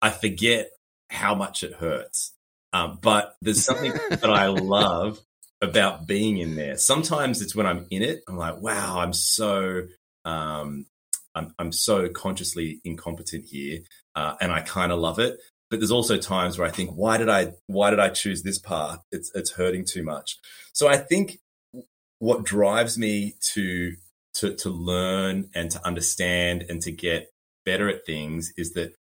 I 0.01 0.09
forget 0.09 0.71
how 1.09 1.35
much 1.35 1.63
it 1.63 1.73
hurts. 1.73 2.34
Um, 2.75 2.99
but 3.01 3.35
there's 3.41 3.63
something 3.63 3.93
that 4.09 4.29
I 4.29 4.47
love 4.47 5.19
about 5.61 6.07
being 6.07 6.37
in 6.37 6.55
there. 6.55 6.77
Sometimes 6.77 7.41
it's 7.41 7.55
when 7.55 7.65
I'm 7.65 7.87
in 7.89 8.01
it, 8.01 8.19
I'm 8.27 8.35
like, 8.35 8.57
wow, 8.59 8.99
I'm 8.99 9.13
so 9.13 9.83
um, 10.25 10.85
I'm, 11.33 11.53
I'm 11.57 11.71
so 11.71 12.09
consciously 12.09 12.81
incompetent 12.83 13.45
here, 13.45 13.79
uh, 14.15 14.35
and 14.41 14.51
I 14.51 14.59
kind 14.59 14.91
of 14.91 14.99
love 14.99 15.19
it. 15.19 15.37
But 15.69 15.79
there's 15.79 15.91
also 15.91 16.17
times 16.17 16.57
where 16.57 16.67
I 16.67 16.71
think, 16.71 16.91
why 16.91 17.17
did 17.17 17.29
I 17.29 17.53
why 17.67 17.91
did 17.91 17.99
I 17.99 18.09
choose 18.09 18.43
this 18.43 18.59
path? 18.59 18.99
It's 19.09 19.31
it's 19.33 19.53
hurting 19.53 19.85
too 19.85 20.03
much. 20.03 20.37
So 20.73 20.89
I 20.89 20.97
think 20.97 21.39
what 22.19 22.43
drives 22.43 22.97
me 22.97 23.35
to 23.53 23.93
to 24.35 24.53
to 24.53 24.69
learn 24.69 25.49
and 25.55 25.71
to 25.71 25.87
understand 25.87 26.65
and 26.67 26.81
to 26.81 26.91
get 26.91 27.29
better 27.65 27.87
at 27.87 28.05
things 28.05 28.51
is 28.57 28.73
that 28.73 28.95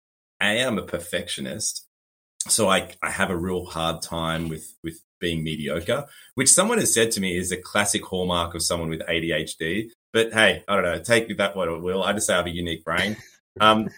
a 0.42 0.64
I'm 0.64 0.78
a 0.78 0.82
perfectionist, 0.82 1.86
so 2.48 2.68
I 2.68 2.88
I 3.02 3.10
have 3.10 3.30
a 3.30 3.36
real 3.36 3.64
hard 3.64 4.02
time 4.02 4.48
with 4.48 4.74
with 4.82 5.00
being 5.20 5.44
mediocre, 5.44 6.06
which 6.34 6.48
someone 6.48 6.78
has 6.78 6.92
said 6.92 7.12
to 7.12 7.20
me 7.20 7.36
is 7.36 7.52
a 7.52 7.56
classic 7.56 8.04
hallmark 8.04 8.54
of 8.54 8.62
someone 8.62 8.88
with 8.88 9.00
ADHD. 9.00 9.90
But 10.12 10.32
hey, 10.32 10.64
I 10.66 10.74
don't 10.74 10.84
know, 10.84 10.98
take 11.00 11.36
that 11.36 11.56
what 11.56 11.68
it 11.68 11.82
will. 11.82 12.02
I 12.02 12.12
just 12.12 12.26
say 12.26 12.34
I 12.34 12.38
have 12.38 12.46
a 12.46 12.50
unique 12.50 12.84
brain. 12.84 13.16
Um, 13.60 13.88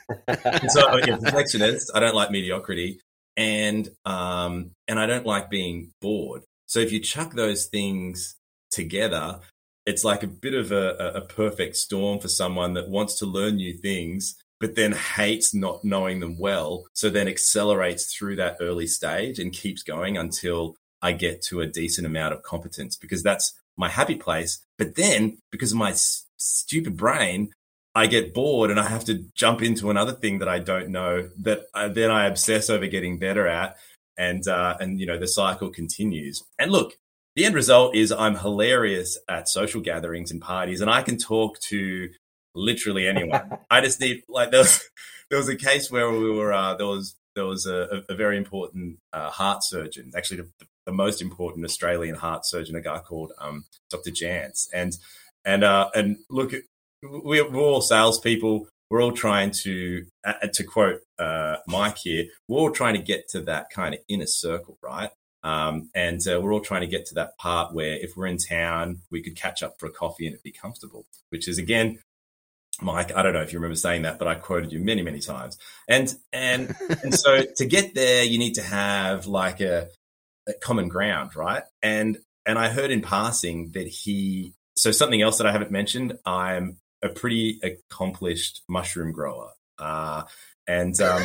so 0.68 0.88
I'm 0.88 1.02
a 1.02 1.18
perfectionist. 1.18 1.92
I 1.94 2.00
don't 2.00 2.14
like 2.14 2.30
mediocrity, 2.30 3.00
and 3.36 3.88
um, 4.04 4.72
and 4.88 4.98
I 4.98 5.06
don't 5.06 5.26
like 5.26 5.50
being 5.50 5.92
bored. 6.00 6.42
So 6.66 6.80
if 6.80 6.92
you 6.92 7.00
chuck 7.00 7.34
those 7.34 7.66
things 7.66 8.36
together, 8.70 9.40
it's 9.86 10.04
like 10.04 10.22
a 10.22 10.28
bit 10.28 10.54
of 10.54 10.72
a, 10.72 11.12
a 11.14 11.20
perfect 11.20 11.76
storm 11.76 12.18
for 12.18 12.28
someone 12.28 12.74
that 12.74 12.88
wants 12.88 13.18
to 13.18 13.26
learn 13.26 13.56
new 13.56 13.76
things, 13.76 14.36
but 14.62 14.76
then 14.76 14.92
hates 14.92 15.52
not 15.52 15.82
knowing 15.82 16.20
them 16.20 16.38
well. 16.38 16.84
So 16.92 17.10
then 17.10 17.26
accelerates 17.26 18.14
through 18.14 18.36
that 18.36 18.58
early 18.60 18.86
stage 18.86 19.40
and 19.40 19.52
keeps 19.52 19.82
going 19.82 20.16
until 20.16 20.76
I 21.02 21.12
get 21.12 21.42
to 21.46 21.60
a 21.60 21.66
decent 21.66 22.06
amount 22.06 22.32
of 22.32 22.44
competence 22.44 22.96
because 22.96 23.24
that's 23.24 23.52
my 23.76 23.88
happy 23.88 24.14
place. 24.14 24.64
But 24.78 24.94
then 24.94 25.38
because 25.50 25.72
of 25.72 25.78
my 25.78 25.90
s- 25.90 26.26
stupid 26.36 26.96
brain, 26.96 27.50
I 27.96 28.06
get 28.06 28.32
bored 28.32 28.70
and 28.70 28.78
I 28.78 28.86
have 28.86 29.04
to 29.06 29.24
jump 29.34 29.62
into 29.62 29.90
another 29.90 30.12
thing 30.12 30.38
that 30.38 30.48
I 30.48 30.60
don't 30.60 30.90
know 30.90 31.28
that 31.40 31.64
I, 31.74 31.88
then 31.88 32.12
I 32.12 32.26
obsess 32.26 32.70
over 32.70 32.86
getting 32.86 33.18
better 33.18 33.48
at. 33.48 33.76
And, 34.16 34.46
uh, 34.46 34.76
and, 34.78 35.00
you 35.00 35.06
know, 35.06 35.18
the 35.18 35.26
cycle 35.26 35.70
continues. 35.70 36.40
And 36.56 36.70
look, 36.70 36.94
the 37.34 37.46
end 37.46 37.56
result 37.56 37.96
is 37.96 38.12
I'm 38.12 38.36
hilarious 38.36 39.18
at 39.28 39.48
social 39.48 39.80
gatherings 39.80 40.30
and 40.30 40.40
parties 40.40 40.80
and 40.80 40.88
I 40.88 41.02
can 41.02 41.18
talk 41.18 41.58
to 41.70 42.10
literally 42.54 43.06
anyone. 43.06 43.58
I 43.70 43.80
just 43.80 44.00
need 44.00 44.22
like 44.28 44.50
there 44.50 44.60
was 44.60 44.88
there 45.30 45.38
was 45.38 45.48
a 45.48 45.56
case 45.56 45.90
where 45.90 46.10
we 46.10 46.30
were 46.30 46.52
uh, 46.52 46.74
there 46.74 46.86
was 46.86 47.16
there 47.34 47.46
was 47.46 47.66
a, 47.66 48.02
a 48.08 48.14
very 48.14 48.36
important 48.36 48.98
uh, 49.12 49.30
heart 49.30 49.64
surgeon, 49.64 50.12
actually 50.14 50.38
the, 50.38 50.66
the, 50.84 50.92
most 50.92 51.22
important 51.22 51.64
Australian 51.64 52.14
heart 52.14 52.44
surgeon, 52.44 52.76
a 52.76 52.80
guy 52.82 52.98
called 52.98 53.32
um, 53.38 53.64
Dr. 53.90 54.10
Jantz, 54.10 54.68
and 54.74 54.96
and 55.44 55.64
uh, 55.64 55.88
and 55.94 56.18
look, 56.28 56.52
we're, 57.02 57.48
we're 57.50 57.60
all 57.60 57.80
salespeople. 57.80 58.68
We're 58.90 59.02
all 59.02 59.12
trying 59.12 59.52
to, 59.62 60.04
uh, 60.22 60.34
to 60.52 60.64
quote 60.64 61.00
uh, 61.18 61.56
Mike 61.66 61.96
here, 61.96 62.26
we're 62.46 62.58
all 62.58 62.70
trying 62.70 62.92
to 62.94 63.00
get 63.00 63.26
to 63.30 63.40
that 63.42 63.70
kind 63.70 63.94
of 63.94 64.00
inner 64.06 64.26
circle, 64.26 64.76
right? 64.82 65.08
Um, 65.42 65.88
and 65.94 66.20
uh, 66.28 66.40
we're 66.42 66.52
all 66.52 66.60
trying 66.60 66.82
to 66.82 66.86
get 66.86 67.06
to 67.06 67.14
that 67.14 67.38
part 67.38 67.74
where 67.74 67.94
if 67.94 68.16
we're 68.16 68.26
in 68.26 68.36
town, 68.36 68.98
we 69.10 69.22
could 69.22 69.34
catch 69.34 69.62
up 69.62 69.76
for 69.78 69.86
a 69.86 69.90
coffee 69.90 70.26
and 70.26 70.34
it'd 70.34 70.42
be 70.42 70.52
comfortable, 70.52 71.06
which 71.30 71.48
is 71.48 71.56
again 71.56 72.00
Mike, 72.80 73.14
I 73.14 73.22
don't 73.22 73.32
know 73.32 73.42
if 73.42 73.52
you 73.52 73.58
remember 73.58 73.76
saying 73.76 74.02
that, 74.02 74.18
but 74.18 74.28
I 74.28 74.34
quoted 74.34 74.72
you 74.72 74.80
many, 74.80 75.02
many 75.02 75.20
times. 75.20 75.58
And 75.88 76.12
and 76.32 76.74
and 77.02 77.14
so 77.14 77.42
to 77.56 77.66
get 77.66 77.94
there, 77.94 78.24
you 78.24 78.38
need 78.38 78.54
to 78.54 78.62
have 78.62 79.26
like 79.26 79.60
a, 79.60 79.88
a, 80.48 80.52
common 80.54 80.88
ground, 80.88 81.36
right? 81.36 81.62
And 81.82 82.18
and 82.46 82.58
I 82.58 82.68
heard 82.68 82.90
in 82.90 83.02
passing 83.02 83.72
that 83.72 83.86
he. 83.86 84.54
So 84.74 84.90
something 84.90 85.20
else 85.20 85.38
that 85.38 85.46
I 85.46 85.52
haven't 85.52 85.70
mentioned. 85.70 86.18
I'm 86.24 86.78
a 87.02 87.10
pretty 87.10 87.60
accomplished 87.62 88.62
mushroom 88.68 89.12
grower. 89.12 89.50
Uh, 89.78 90.22
and 90.66 90.98
um, 91.00 91.22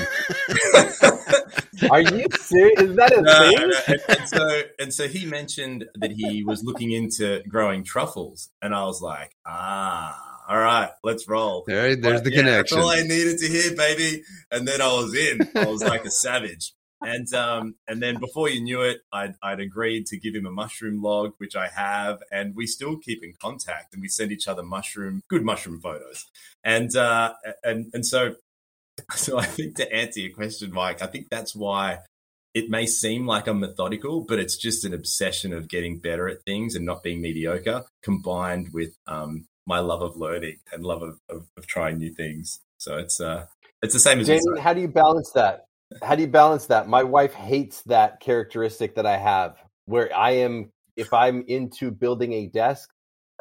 are 1.92 2.01
you 2.01 2.25
serious? 2.42 2.82
Is 2.82 2.96
that 2.98 3.13
a 3.16 3.22
no, 3.22 3.72
thing? 3.72 3.96
And, 4.10 4.20
and 4.20 4.30
so 4.30 4.62
and 4.80 4.94
so 4.94 5.08
he 5.08 5.25
mentioned 5.25 5.86
that 5.96 6.12
he 6.12 6.44
was 6.44 6.63
looking 6.63 6.92
into 6.92 7.42
growing 7.48 7.84
truffles, 7.86 8.50
and 8.62 8.75
I 8.75 8.84
was 8.84 9.01
like, 9.01 9.36
ah 9.46 10.26
all 10.48 10.58
right, 10.58 10.89
let's 11.04 11.27
roll. 11.27 11.66
There, 11.68 11.96
there's 11.96 12.22
but, 12.22 12.24
the 12.24 12.32
yeah, 12.32 12.38
connection. 12.38 12.77
That's 12.77 12.88
all 12.88 12.94
I 12.94 13.01
needed 13.01 13.38
to 13.39 13.48
hear, 13.48 13.75
baby. 13.75 14.24
And 14.50 14.68
then 14.68 14.82
I 14.82 14.94
was 14.94 15.13
in. 15.13 15.50
I 15.56 15.66
was 15.66 15.84
like 15.84 16.06
a 16.06 16.12
savage. 16.12 16.74
And 17.01 17.32
um, 17.34 17.75
and 17.88 18.01
then 18.01 18.18
before 18.18 18.50
you 18.50 18.62
knew 18.62 18.82
it, 18.82 19.01
I'd, 19.12 19.36
I'd 19.44 19.60
agreed 19.60 20.08
to 20.08 20.18
give 20.18 20.34
him 20.34 20.48
a 20.48 20.51
mushroom 20.51 21.01
log, 21.04 21.34
which 21.38 21.56
I 21.56 21.68
have, 21.68 22.24
and 22.32 22.56
we 22.56 22.66
still 22.66 22.98
keep 22.98 23.24
in 23.24 23.34
contact, 23.39 23.94
and 23.94 24.01
we 24.01 24.08
send 24.08 24.32
each 24.32 24.48
other 24.48 24.63
mushroom, 24.63 25.22
good 25.30 25.44
mushroom 25.44 25.80
photos, 25.80 26.25
and 26.63 26.96
uh, 26.96 27.34
and 27.63 27.92
and 27.94 28.04
so, 28.04 28.36
so 29.16 29.38
I 29.38 29.46
think 29.46 29.75
to 29.75 29.94
answer 29.94 30.22
your 30.22 30.34
question, 30.34 30.72
Mike, 30.72 31.04
I 31.04 31.08
think 31.08 31.27
that's 31.30 31.56
why 31.56 32.00
it 32.56 32.72
may 32.72 32.88
seem 32.88 33.27
like 33.27 33.46
I'm 33.46 33.60
methodical, 33.60 34.22
but 34.22 34.39
it's 34.39 34.58
just 34.58 34.84
an 34.84 34.94
obsession 34.96 35.54
of 35.54 35.68
getting 35.68 36.00
better 36.00 36.27
at 36.27 36.44
things 36.46 36.74
and 36.74 36.84
not 36.84 37.04
being 37.04 37.22
mediocre, 37.22 37.84
combined 38.01 38.70
with 38.74 38.98
um, 39.06 39.46
my 39.67 39.79
love 39.79 40.01
of 40.01 40.15
learning 40.15 40.57
and 40.71 40.83
love 40.83 41.03
of, 41.03 41.19
of, 41.29 41.45
of 41.57 41.67
trying 41.67 42.00
new 42.00 42.12
things. 42.12 42.62
So 42.77 42.97
it's 42.97 43.19
uh 43.19 43.45
it's 43.83 43.93
the 43.93 44.00
same 44.00 44.19
as 44.19 44.27
Jamie, 44.27 44.59
how 44.59 44.74
do 44.74 44.81
you 44.81 44.88
balance 44.88 45.31
that? 45.31 45.65
How 46.01 46.15
do 46.15 46.21
you 46.21 46.27
balance 46.27 46.65
that? 46.67 46.88
My 46.88 47.03
wife 47.03 47.33
hates 47.33 47.81
that 47.83 48.19
characteristic 48.19 48.95
that 48.95 49.05
I 49.05 49.17
have 49.17 49.57
where 49.86 50.15
I 50.15 50.31
am 50.31 50.71
if 50.95 51.13
I'm 51.13 51.43
into 51.47 51.91
building 51.91 52.33
a 52.33 52.47
desk, 52.47 52.89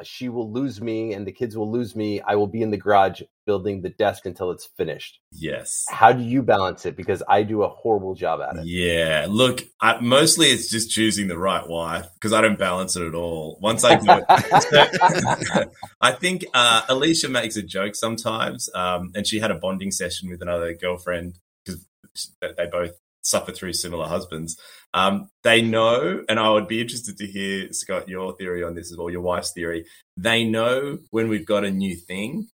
she 0.03 0.29
will 0.29 0.51
lose 0.51 0.79
me 0.81 1.13
and 1.13 1.25
the 1.25 1.31
kids 1.31 1.57
will 1.57 1.71
lose 1.71 1.95
me. 1.95 2.21
I 2.21 2.35
will 2.35 2.47
be 2.47 2.61
in 2.61 2.69
the 2.69 2.77
garage 2.77 3.21
building 3.45 3.81
the 3.81 3.89
desk 3.89 4.25
until 4.25 4.51
it's 4.51 4.65
finished. 4.77 5.19
Yes. 5.31 5.85
How 5.89 6.11
do 6.11 6.21
you 6.21 6.43
balance 6.43 6.85
it? 6.85 6.95
Because 6.95 7.23
I 7.27 7.43
do 7.43 7.63
a 7.63 7.69
horrible 7.69 8.13
job 8.13 8.41
at 8.41 8.57
it. 8.57 8.65
Yeah. 8.65 9.25
Look, 9.29 9.63
I, 9.81 9.99
mostly 9.99 10.47
it's 10.47 10.69
just 10.69 10.91
choosing 10.91 11.27
the 11.27 11.37
right 11.37 11.67
wife 11.67 12.07
because 12.13 12.33
I 12.33 12.41
don't 12.41 12.59
balance 12.59 12.95
it 12.95 13.07
at 13.07 13.15
all. 13.15 13.57
Once 13.61 13.83
I 13.83 13.95
do 13.95 14.05
it, 14.09 15.69
I 16.01 16.11
think 16.11 16.45
uh, 16.53 16.83
Alicia 16.89 17.29
makes 17.29 17.55
a 17.55 17.63
joke 17.63 17.95
sometimes, 17.95 18.69
um, 18.75 19.11
and 19.15 19.25
she 19.25 19.39
had 19.39 19.51
a 19.51 19.55
bonding 19.55 19.91
session 19.91 20.29
with 20.29 20.41
another 20.41 20.73
girlfriend 20.73 21.39
because 21.65 21.85
they 22.41 22.67
both 22.71 22.91
suffer 23.27 23.51
through 23.51 23.73
similar 23.73 24.07
husbands. 24.07 24.57
Um, 24.93 25.29
they 25.43 25.61
know, 25.61 26.23
and 26.29 26.39
I 26.39 26.49
would 26.49 26.67
be 26.67 26.81
interested 26.81 27.17
to 27.17 27.27
hear, 27.27 27.71
Scott, 27.73 28.07
your 28.07 28.35
theory 28.35 28.63
on 28.63 28.75
this 28.75 28.91
as 28.91 28.97
well, 28.97 29.09
your 29.09 29.21
wife's 29.21 29.51
theory. 29.51 29.85
They 30.15 30.45
know 30.45 30.99
when 31.11 31.27
we've 31.27 31.45
got 31.45 31.65
a 31.65 31.71
new 31.71 31.95
thing 31.95 32.47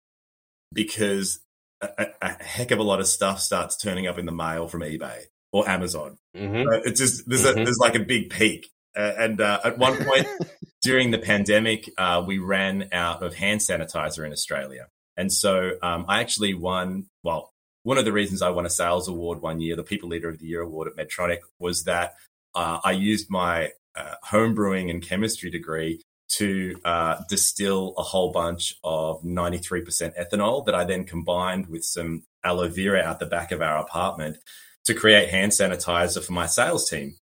because 0.72 1.40
a, 1.80 2.06
a 2.22 2.42
heck 2.42 2.70
of 2.70 2.78
a 2.78 2.82
lot 2.82 3.00
of 3.00 3.06
stuff 3.06 3.40
starts 3.40 3.76
turning 3.76 4.06
up 4.06 4.18
in 4.18 4.26
the 4.26 4.32
mail 4.32 4.66
from 4.66 4.80
eBay 4.80 5.24
or 5.52 5.68
Amazon. 5.68 6.16
Mm-hmm. 6.34 6.88
It's 6.88 6.98
just, 6.98 7.28
there's, 7.28 7.44
mm-hmm. 7.44 7.60
a, 7.60 7.64
there's 7.64 7.78
like 7.78 7.94
a 7.94 8.00
big 8.00 8.30
peak. 8.30 8.70
Uh, 8.96 9.12
and 9.18 9.40
uh, 9.40 9.60
at 9.64 9.78
one 9.78 9.96
point 10.04 10.26
during 10.82 11.10
the 11.10 11.18
pandemic, 11.18 11.90
uh, 11.98 12.22
we 12.26 12.38
ran 12.38 12.88
out 12.92 13.22
of 13.22 13.34
hand 13.34 13.60
sanitizer 13.60 14.24
in 14.24 14.32
Australia. 14.32 14.88
And 15.16 15.30
so 15.30 15.72
um, 15.82 16.06
I 16.08 16.20
actually 16.20 16.54
won, 16.54 17.06
well, 17.22 17.51
one 17.82 17.98
of 17.98 18.04
the 18.04 18.12
reasons 18.12 18.42
I 18.42 18.50
won 18.50 18.66
a 18.66 18.70
sales 18.70 19.08
award 19.08 19.42
one 19.42 19.60
year, 19.60 19.76
the 19.76 19.82
People 19.82 20.08
Leader 20.08 20.28
of 20.28 20.38
the 20.38 20.46
Year 20.46 20.62
award 20.62 20.88
at 20.88 20.96
Medtronic, 20.96 21.38
was 21.58 21.84
that 21.84 22.14
uh, 22.54 22.78
I 22.84 22.92
used 22.92 23.30
my 23.30 23.70
uh, 23.96 24.14
home 24.22 24.54
brewing 24.54 24.90
and 24.90 25.02
chemistry 25.02 25.50
degree 25.50 26.02
to 26.36 26.76
uh, 26.84 27.16
distill 27.28 27.94
a 27.98 28.02
whole 28.02 28.32
bunch 28.32 28.74
of 28.84 29.22
93% 29.22 30.12
ethanol 30.18 30.64
that 30.64 30.74
I 30.74 30.84
then 30.84 31.04
combined 31.04 31.66
with 31.66 31.84
some 31.84 32.22
aloe 32.44 32.68
vera 32.68 33.02
out 33.02 33.20
the 33.20 33.26
back 33.26 33.52
of 33.52 33.60
our 33.60 33.78
apartment 33.78 34.38
to 34.84 34.94
create 34.94 35.28
hand 35.28 35.52
sanitizer 35.52 36.24
for 36.24 36.32
my 36.32 36.46
sales 36.46 36.88
team. 36.88 37.16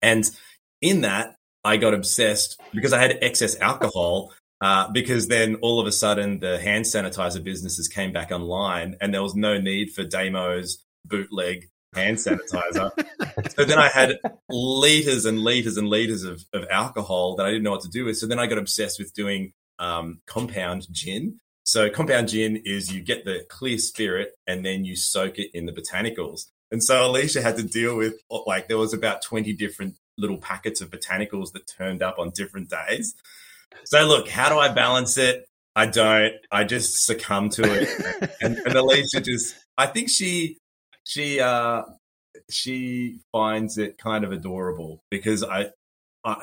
And 0.00 0.28
in 0.80 1.02
that, 1.02 1.36
I 1.64 1.76
got 1.76 1.94
obsessed 1.94 2.60
because 2.74 2.92
I 2.92 3.00
had 3.00 3.18
excess 3.22 3.58
alcohol 3.60 4.32
uh, 4.62 4.88
because 4.92 5.26
then 5.26 5.56
all 5.56 5.80
of 5.80 5.88
a 5.88 5.92
sudden 5.92 6.38
the 6.38 6.58
hand 6.60 6.84
sanitizer 6.84 7.42
businesses 7.42 7.88
came 7.88 8.12
back 8.12 8.30
online 8.30 8.96
and 9.00 9.12
there 9.12 9.22
was 9.22 9.34
no 9.34 9.58
need 9.58 9.90
for 9.90 10.04
Damo's 10.04 10.84
bootleg 11.04 11.68
hand 11.94 12.18
sanitizer. 12.18 12.92
so 13.56 13.64
then 13.64 13.78
I 13.78 13.88
had 13.88 14.18
liters 14.48 15.24
and 15.24 15.40
liters 15.40 15.76
and 15.76 15.88
liters 15.88 16.22
of, 16.22 16.44
of 16.52 16.64
alcohol 16.70 17.34
that 17.36 17.46
I 17.46 17.50
didn't 17.50 17.64
know 17.64 17.72
what 17.72 17.82
to 17.82 17.88
do 17.88 18.04
with. 18.04 18.18
So 18.18 18.26
then 18.26 18.38
I 18.38 18.46
got 18.46 18.58
obsessed 18.58 19.00
with 19.00 19.12
doing 19.14 19.52
um, 19.80 20.20
compound 20.26 20.86
gin. 20.92 21.40
So 21.64 21.90
compound 21.90 22.28
gin 22.28 22.62
is 22.64 22.92
you 22.92 23.02
get 23.02 23.24
the 23.24 23.44
clear 23.48 23.78
spirit 23.78 24.30
and 24.46 24.64
then 24.64 24.84
you 24.84 24.94
soak 24.94 25.40
it 25.40 25.50
in 25.54 25.66
the 25.66 25.72
botanicals. 25.72 26.46
And 26.70 26.82
so 26.82 27.04
Alicia 27.04 27.42
had 27.42 27.56
to 27.56 27.64
deal 27.64 27.96
with 27.96 28.14
like 28.46 28.68
there 28.68 28.78
was 28.78 28.94
about 28.94 29.22
20 29.22 29.52
different 29.54 29.96
little 30.16 30.38
packets 30.38 30.80
of 30.80 30.90
botanicals 30.90 31.52
that 31.52 31.66
turned 31.66 32.00
up 32.00 32.20
on 32.20 32.30
different 32.30 32.70
days. 32.70 33.14
So 33.84 34.04
look, 34.06 34.28
how 34.28 34.48
do 34.48 34.58
I 34.58 34.68
balance 34.68 35.18
it? 35.18 35.46
I 35.74 35.86
don't. 35.86 36.34
I 36.50 36.64
just 36.64 37.04
succumb 37.04 37.48
to 37.50 37.62
it. 37.64 38.32
and, 38.40 38.58
and 38.58 38.74
Alicia 38.74 39.20
just 39.20 39.54
I 39.76 39.86
think 39.86 40.10
she 40.10 40.58
she 41.04 41.40
uh 41.40 41.82
she 42.50 43.20
finds 43.32 43.78
it 43.78 43.98
kind 43.98 44.24
of 44.24 44.32
adorable 44.32 45.02
because 45.10 45.42
I 45.42 45.70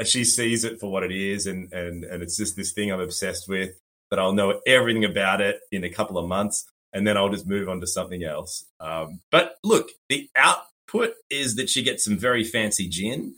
she 0.04 0.24
sees 0.24 0.64
it 0.64 0.80
for 0.80 0.92
what 0.92 1.04
it 1.04 1.12
is 1.12 1.48
and 1.48 1.72
and 1.72 2.04
and 2.04 2.24
it's 2.24 2.38
just 2.38 2.56
this 2.56 2.74
thing 2.74 2.92
I'm 2.92 3.00
obsessed 3.00 3.48
with 3.48 3.72
that 4.10 4.20
I'll 4.20 4.34
know 4.34 4.60
everything 4.66 5.06
about 5.06 5.42
it 5.42 5.60
in 5.72 5.84
a 5.84 5.90
couple 5.90 6.18
of 6.18 6.28
months 6.28 6.66
and 6.94 7.06
then 7.06 7.18
I'll 7.18 7.30
just 7.30 7.48
move 7.48 7.70
on 7.70 7.80
to 7.82 7.88
something 7.88 8.24
else. 8.24 8.66
Um, 8.80 9.22
but 9.32 9.56
look, 9.64 9.90
the 10.10 10.28
output 10.36 11.14
is 11.30 11.56
that 11.56 11.70
she 11.70 11.84
gets 11.84 12.04
some 12.04 12.18
very 12.18 12.44
fancy 12.44 12.88
gin 12.88 13.36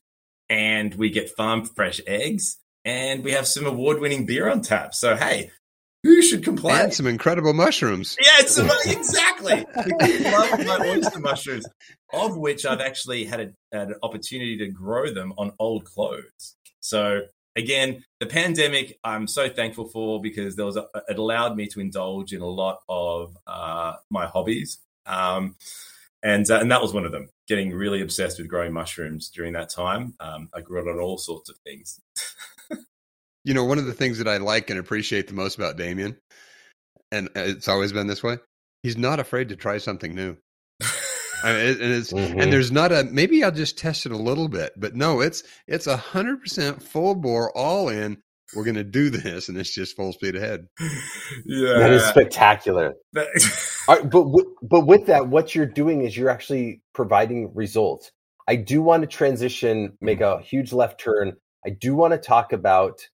and 0.50 0.96
we 0.96 1.10
get 1.10 1.30
farm 1.36 1.66
fresh 1.66 2.00
eggs 2.08 2.58
and 2.86 3.24
we 3.24 3.32
have 3.32 3.48
some 3.48 3.66
award 3.66 4.00
winning 4.00 4.26
beer 4.26 4.50
on 4.50 4.62
tap. 4.62 4.94
So, 4.94 5.16
hey, 5.16 5.52
who 6.04 6.22
should 6.22 6.44
complain? 6.44 6.80
And 6.80 6.94
some 6.94 7.08
incredible 7.08 7.54
mushrooms. 7.54 8.16
Yeah, 8.20 8.32
it's 8.40 8.58
exactly. 8.88 9.66
I 9.76 10.32
love 10.32 10.66
my 10.66 10.88
oyster 10.88 11.20
mushrooms, 11.20 11.66
of 12.12 12.38
which 12.38 12.66
I've 12.66 12.82
actually 12.82 13.26
had, 13.26 13.40
a, 13.40 13.76
had 13.78 13.90
an 13.90 13.96
opportunity 14.02 14.58
to 14.58 14.68
grow 14.68 15.14
them 15.14 15.34
on 15.38 15.54
old 15.60 15.86
clothes. 15.86 16.56
So 16.80 17.22
again, 17.56 18.04
the 18.20 18.26
pandemic, 18.26 18.98
I'm 19.04 19.28
so 19.28 19.50
thankful 19.50 19.90
for 19.90 20.22
because 20.22 20.56
there 20.56 20.66
was 20.66 20.78
a, 20.78 20.88
it 21.08 21.20
allowed 21.20 21.56
me 21.56 21.68
to 21.68 21.80
indulge 21.80 22.34
in 22.34 22.42
a 22.42 22.48
lot 22.48 22.80
of 22.90 23.38
uh, 23.46 23.94
my 24.10 24.26
hobbies, 24.26 24.80
um, 25.06 25.56
and 26.24 26.50
uh, 26.50 26.60
and 26.60 26.72
that 26.72 26.82
was 26.82 26.94
one 26.94 27.06
of 27.06 27.12
them. 27.12 27.30
Getting 27.48 27.72
really 27.72 28.02
obsessed 28.02 28.40
with 28.40 28.48
growing 28.48 28.74
mushrooms 28.74 29.30
during 29.30 29.54
that 29.54 29.70
time. 29.70 30.16
Um, 30.20 30.50
I 30.54 30.62
grew 30.62 30.80
it 30.82 30.92
on 30.92 31.00
all 31.00 31.18
sorts 31.18 31.50
of 31.50 31.58
things. 31.58 32.00
You 33.44 33.54
know, 33.54 33.66
one 33.66 33.80
of 33.80 33.86
the 33.86 33.94
things 33.94 34.20
that 34.20 34.28
I 34.28 34.38
like 34.38 34.70
and 34.70 34.80
appreciate 34.80 35.28
the 35.28 35.34
most 35.34 35.58
about 35.58 35.78
Damien, 35.78 36.18
and 37.12 37.30
it's 37.36 37.68
always 37.68 37.92
been 37.92 38.08
this 38.08 38.24
way, 38.24 38.38
he's 38.84 38.98
not 38.98 39.20
afraid 39.20 39.50
to 39.50 39.56
try 39.56 39.78
something 39.78 40.14
new. 40.14 40.38
I 41.44 41.54
mean, 41.54 41.68
and 41.82 41.94
it's 41.94 42.14
mm-hmm. 42.14 42.40
and 42.40 42.54
there's 42.54 42.72
not 42.72 42.92
a 42.92 43.04
maybe 43.04 43.44
I'll 43.44 43.52
just 43.52 43.78
test 43.78 44.06
it 44.06 44.12
a 44.12 44.18
little 44.18 44.48
bit, 44.48 44.74
but 44.78 44.96
no, 44.96 45.22
it's 45.22 45.44
it's 45.68 45.88
a 45.88 45.98
hundred 45.98 46.42
percent 46.42 46.84
full 46.84 47.16
bore, 47.16 47.56
all 47.56 47.90
in. 47.90 48.22
We're 48.56 48.66
going 48.66 48.76
to 48.76 48.84
do 48.84 49.10
this, 49.10 49.48
and 49.48 49.58
it's 49.58 49.74
just 49.74 49.96
full 49.96 50.12
speed 50.12 50.36
ahead. 50.36 50.68
Yeah, 51.46 51.80
that 51.80 51.92
is 51.92 52.04
spectacular. 52.04 52.96
right, 53.16 54.10
but 54.10 54.28
but 54.62 54.82
with 54.82 55.08
that, 55.08 55.30
what 55.30 55.56
you're 55.56 55.66
doing 55.66 56.04
is 56.04 56.16
you're 56.16 56.30
actually 56.30 56.82
providing 56.94 57.54
results. 57.56 58.12
I 58.48 58.58
do 58.58 58.82
want 58.82 59.04
to 59.04 59.08
transition, 59.08 59.98
make 60.02 60.20
a 60.20 60.42
huge 60.42 60.74
left 60.74 61.00
turn. 61.00 61.38
I 61.66 61.70
do 61.70 61.96
want 61.96 62.12
to 62.12 62.18
talk 62.18 62.52
about 62.52 63.08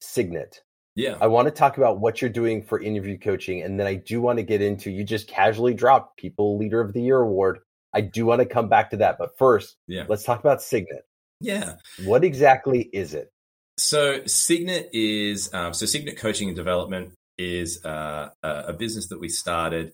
Signet. 0.00 0.62
Yeah. 0.94 1.16
I 1.20 1.28
want 1.28 1.46
to 1.46 1.52
talk 1.52 1.78
about 1.78 2.00
what 2.00 2.20
you're 2.20 2.30
doing 2.30 2.62
for 2.62 2.80
interview 2.80 3.18
coaching. 3.18 3.62
And 3.62 3.78
then 3.78 3.86
I 3.86 3.94
do 3.94 4.20
want 4.20 4.38
to 4.38 4.42
get 4.42 4.60
into 4.60 4.90
you 4.90 5.04
just 5.04 5.28
casually 5.28 5.74
dropped 5.74 6.18
People 6.18 6.58
Leader 6.58 6.80
of 6.80 6.92
the 6.92 7.00
Year 7.00 7.18
award. 7.20 7.60
I 7.94 8.00
do 8.00 8.26
want 8.26 8.40
to 8.40 8.46
come 8.46 8.68
back 8.68 8.90
to 8.90 8.96
that. 8.98 9.16
But 9.18 9.38
first, 9.38 9.76
yeah. 9.86 10.04
let's 10.08 10.24
talk 10.24 10.40
about 10.40 10.60
Signet. 10.60 11.04
Yeah. 11.40 11.74
What 12.04 12.24
exactly 12.24 12.82
is 12.92 13.14
it? 13.14 13.30
So 13.76 14.26
Signet 14.26 14.90
is 14.92 15.54
um, 15.54 15.72
so 15.72 15.86
Signet 15.86 16.18
Coaching 16.18 16.48
and 16.48 16.56
Development 16.56 17.12
is 17.38 17.84
uh, 17.84 18.30
a 18.42 18.72
business 18.72 19.06
that 19.08 19.20
we 19.20 19.28
started 19.28 19.92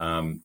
um, 0.00 0.42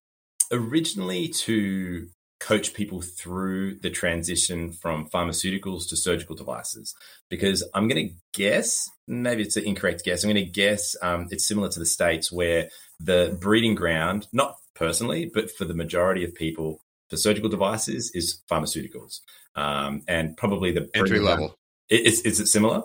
originally 0.51 1.27
to 1.27 2.07
coach 2.39 2.73
people 2.73 3.01
through 3.01 3.75
the 3.75 3.89
transition 3.89 4.71
from 4.71 5.09
pharmaceuticals 5.09 5.89
to 5.89 5.95
surgical 5.95 6.35
devices 6.35 6.95
because 7.29 7.67
i'm 7.73 7.87
going 7.87 8.09
to 8.09 8.13
guess 8.33 8.89
maybe 9.07 9.41
it's 9.41 9.57
an 9.57 9.65
incorrect 9.65 10.03
guess 10.03 10.23
i'm 10.23 10.31
going 10.31 10.45
to 10.45 10.51
guess 10.51 10.95
um, 11.01 11.27
it's 11.31 11.47
similar 11.47 11.69
to 11.69 11.79
the 11.79 11.85
states 11.85 12.31
where 12.31 12.69
the 12.99 13.35
breeding 13.41 13.75
ground 13.75 14.27
not 14.31 14.55
personally 14.75 15.29
but 15.33 15.49
for 15.51 15.65
the 15.65 15.73
majority 15.73 16.23
of 16.23 16.33
people 16.35 16.79
for 17.09 17.17
surgical 17.17 17.49
devices 17.49 18.11
is 18.13 18.41
pharmaceuticals 18.49 19.21
um, 19.55 20.03
and 20.07 20.37
probably 20.37 20.71
the 20.71 20.87
entry 20.93 21.19
level 21.19 21.55
is, 21.89 22.21
is 22.21 22.39
it 22.39 22.47
similar 22.47 22.83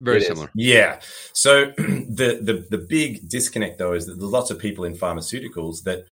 very 0.00 0.18
it 0.18 0.26
similar. 0.26 0.46
Is. 0.46 0.52
Yeah. 0.54 1.00
So 1.32 1.66
the, 1.76 2.38
the 2.40 2.66
the 2.70 2.78
big 2.78 3.28
disconnect 3.28 3.78
though 3.78 3.92
is 3.92 4.06
that 4.06 4.14
there's 4.14 4.30
lots 4.30 4.50
of 4.50 4.58
people 4.58 4.84
in 4.84 4.94
pharmaceuticals 4.94 5.82
that 5.84 6.06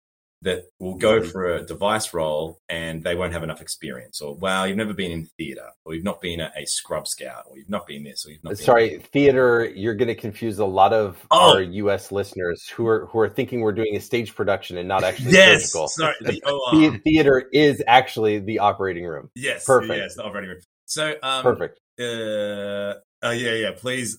that 0.46 0.62
will 0.78 0.94
go 0.94 1.18
mm-hmm. 1.18 1.28
for 1.28 1.56
a 1.56 1.66
device 1.66 2.14
role 2.14 2.60
and 2.68 3.02
they 3.02 3.16
won't 3.16 3.32
have 3.32 3.42
enough 3.42 3.60
experience 3.60 4.20
or 4.20 4.36
wow 4.36 4.62
you've 4.62 4.76
never 4.76 4.94
been 4.94 5.10
in 5.10 5.26
theater 5.36 5.66
or 5.84 5.94
you've 5.94 6.04
not 6.04 6.20
been 6.20 6.40
a, 6.40 6.52
a 6.56 6.64
scrub 6.64 7.08
scout 7.08 7.44
or 7.50 7.58
you've 7.58 7.68
not 7.68 7.84
been 7.86 8.04
this 8.04 8.24
or 8.24 8.30
you've 8.30 8.44
not 8.44 8.56
sorry 8.56 8.98
theater 9.12 9.64
you're 9.74 9.94
going 9.94 10.06
to 10.08 10.14
confuse 10.14 10.60
a 10.60 10.64
lot 10.64 10.92
of 10.92 11.26
oh. 11.32 11.56
our 11.56 11.62
us 11.62 12.12
listeners 12.12 12.68
who 12.68 12.86
are 12.86 13.06
who 13.06 13.18
are 13.18 13.28
thinking 13.28 13.60
we're 13.60 13.72
doing 13.72 13.96
a 13.96 14.00
stage 14.00 14.36
production 14.36 14.78
and 14.78 14.86
not 14.86 15.02
actually 15.02 15.32
yes, 15.32 15.72
surgical 15.72 15.88
sorry 15.88 16.14
the, 16.20 16.40
oh, 16.46 16.96
theater 17.02 17.48
is 17.52 17.82
actually 17.88 18.38
the 18.38 18.60
operating 18.60 19.04
room. 19.04 19.28
Yes 19.34 19.64
perfect. 19.64 19.98
yes 19.98 20.14
the 20.14 20.22
operating 20.22 20.50
room. 20.50 20.60
So 20.86 21.14
um, 21.24 21.42
perfect. 21.42 21.80
uh, 21.98 22.94
oh 23.22 23.30
yeah 23.30 23.54
yeah 23.54 23.70
please 23.76 24.18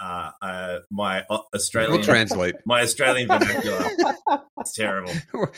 uh, 0.00 0.30
uh, 0.42 0.78
my 0.90 1.24
Australian 1.54 1.92
we'll 1.92 2.02
translate 2.02 2.56
my 2.66 2.82
Australian 2.82 3.28
vernacular. 3.28 3.84
it's 4.58 4.74
terrible. 4.74 5.12
So 5.32 5.48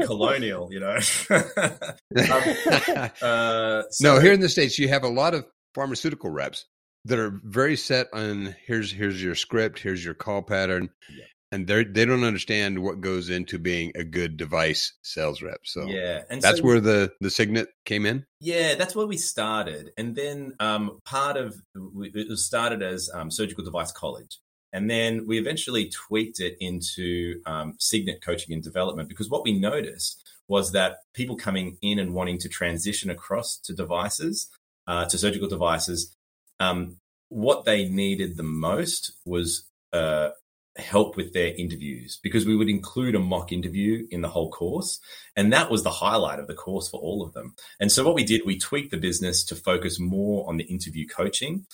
colonial, 0.06 0.72
you 0.72 0.80
know. 0.80 0.96
um, 1.30 3.10
uh, 3.22 3.82
so, 3.90 4.14
no, 4.14 4.20
here 4.20 4.32
in 4.32 4.40
the 4.40 4.48
states, 4.48 4.78
you 4.78 4.88
have 4.88 5.04
a 5.04 5.08
lot 5.08 5.34
of 5.34 5.44
pharmaceutical 5.74 6.30
reps 6.30 6.66
that 7.04 7.18
are 7.18 7.40
very 7.44 7.76
set 7.76 8.08
on 8.12 8.56
here's 8.66 8.90
here's 8.90 9.22
your 9.22 9.34
script, 9.34 9.78
here's 9.78 10.04
your 10.04 10.14
call 10.14 10.42
pattern, 10.42 10.90
yeah 11.10 11.24
and 11.52 11.66
they 11.66 11.84
they 11.84 12.04
don't 12.04 12.24
understand 12.24 12.82
what 12.82 13.00
goes 13.00 13.30
into 13.30 13.58
being 13.58 13.92
a 13.94 14.04
good 14.04 14.36
device 14.36 14.92
sales 15.02 15.42
rep. 15.42 15.60
So 15.64 15.86
yeah, 15.86 16.22
and 16.28 16.42
that's 16.42 16.58
so, 16.58 16.64
where 16.64 16.80
the 16.80 17.12
the 17.20 17.30
Signet 17.30 17.68
came 17.84 18.06
in. 18.06 18.26
Yeah, 18.40 18.74
that's 18.74 18.94
where 18.94 19.06
we 19.06 19.16
started, 19.16 19.90
and 19.96 20.16
then 20.16 20.54
um, 20.60 20.98
part 21.04 21.36
of 21.36 21.54
it 21.74 22.28
was 22.28 22.44
started 22.44 22.82
as 22.82 23.10
um, 23.14 23.30
Surgical 23.30 23.64
Device 23.64 23.92
College, 23.92 24.38
and 24.72 24.90
then 24.90 25.26
we 25.26 25.38
eventually 25.38 25.88
tweaked 25.88 26.40
it 26.40 26.56
into 26.60 27.40
um, 27.46 27.74
Signet 27.78 28.22
Coaching 28.22 28.52
and 28.52 28.62
Development 28.62 29.08
because 29.08 29.30
what 29.30 29.44
we 29.44 29.58
noticed 29.58 30.22
was 30.48 30.72
that 30.72 30.98
people 31.14 31.36
coming 31.36 31.76
in 31.82 31.98
and 31.98 32.14
wanting 32.14 32.38
to 32.38 32.48
transition 32.48 33.10
across 33.10 33.58
to 33.58 33.74
devices, 33.74 34.48
uh, 34.86 35.04
to 35.06 35.18
surgical 35.18 35.48
devices, 35.48 36.14
um, 36.60 36.98
what 37.28 37.64
they 37.64 37.88
needed 37.88 38.36
the 38.36 38.42
most 38.42 39.12
was 39.24 39.64
uh, 39.92 40.30
help 40.76 41.16
with 41.16 41.32
their 41.32 41.54
interviews 41.54 42.18
because 42.22 42.44
we 42.44 42.56
would 42.56 42.68
include 42.68 43.14
a 43.14 43.18
mock 43.18 43.52
interview 43.52 44.06
in 44.10 44.20
the 44.20 44.28
whole 44.28 44.50
course. 44.50 45.00
And 45.34 45.52
that 45.52 45.70
was 45.70 45.82
the 45.82 45.90
highlight 45.90 46.38
of 46.38 46.46
the 46.46 46.54
course 46.54 46.88
for 46.88 47.00
all 47.00 47.22
of 47.22 47.32
them. 47.32 47.54
And 47.80 47.90
so 47.90 48.04
what 48.04 48.14
we 48.14 48.24
did, 48.24 48.42
we 48.44 48.58
tweaked 48.58 48.90
the 48.90 48.96
business 48.96 49.44
to 49.44 49.54
focus 49.54 49.98
more 49.98 50.48
on 50.48 50.56
the 50.56 50.64
interview 50.64 51.06
coaching. 51.06 51.66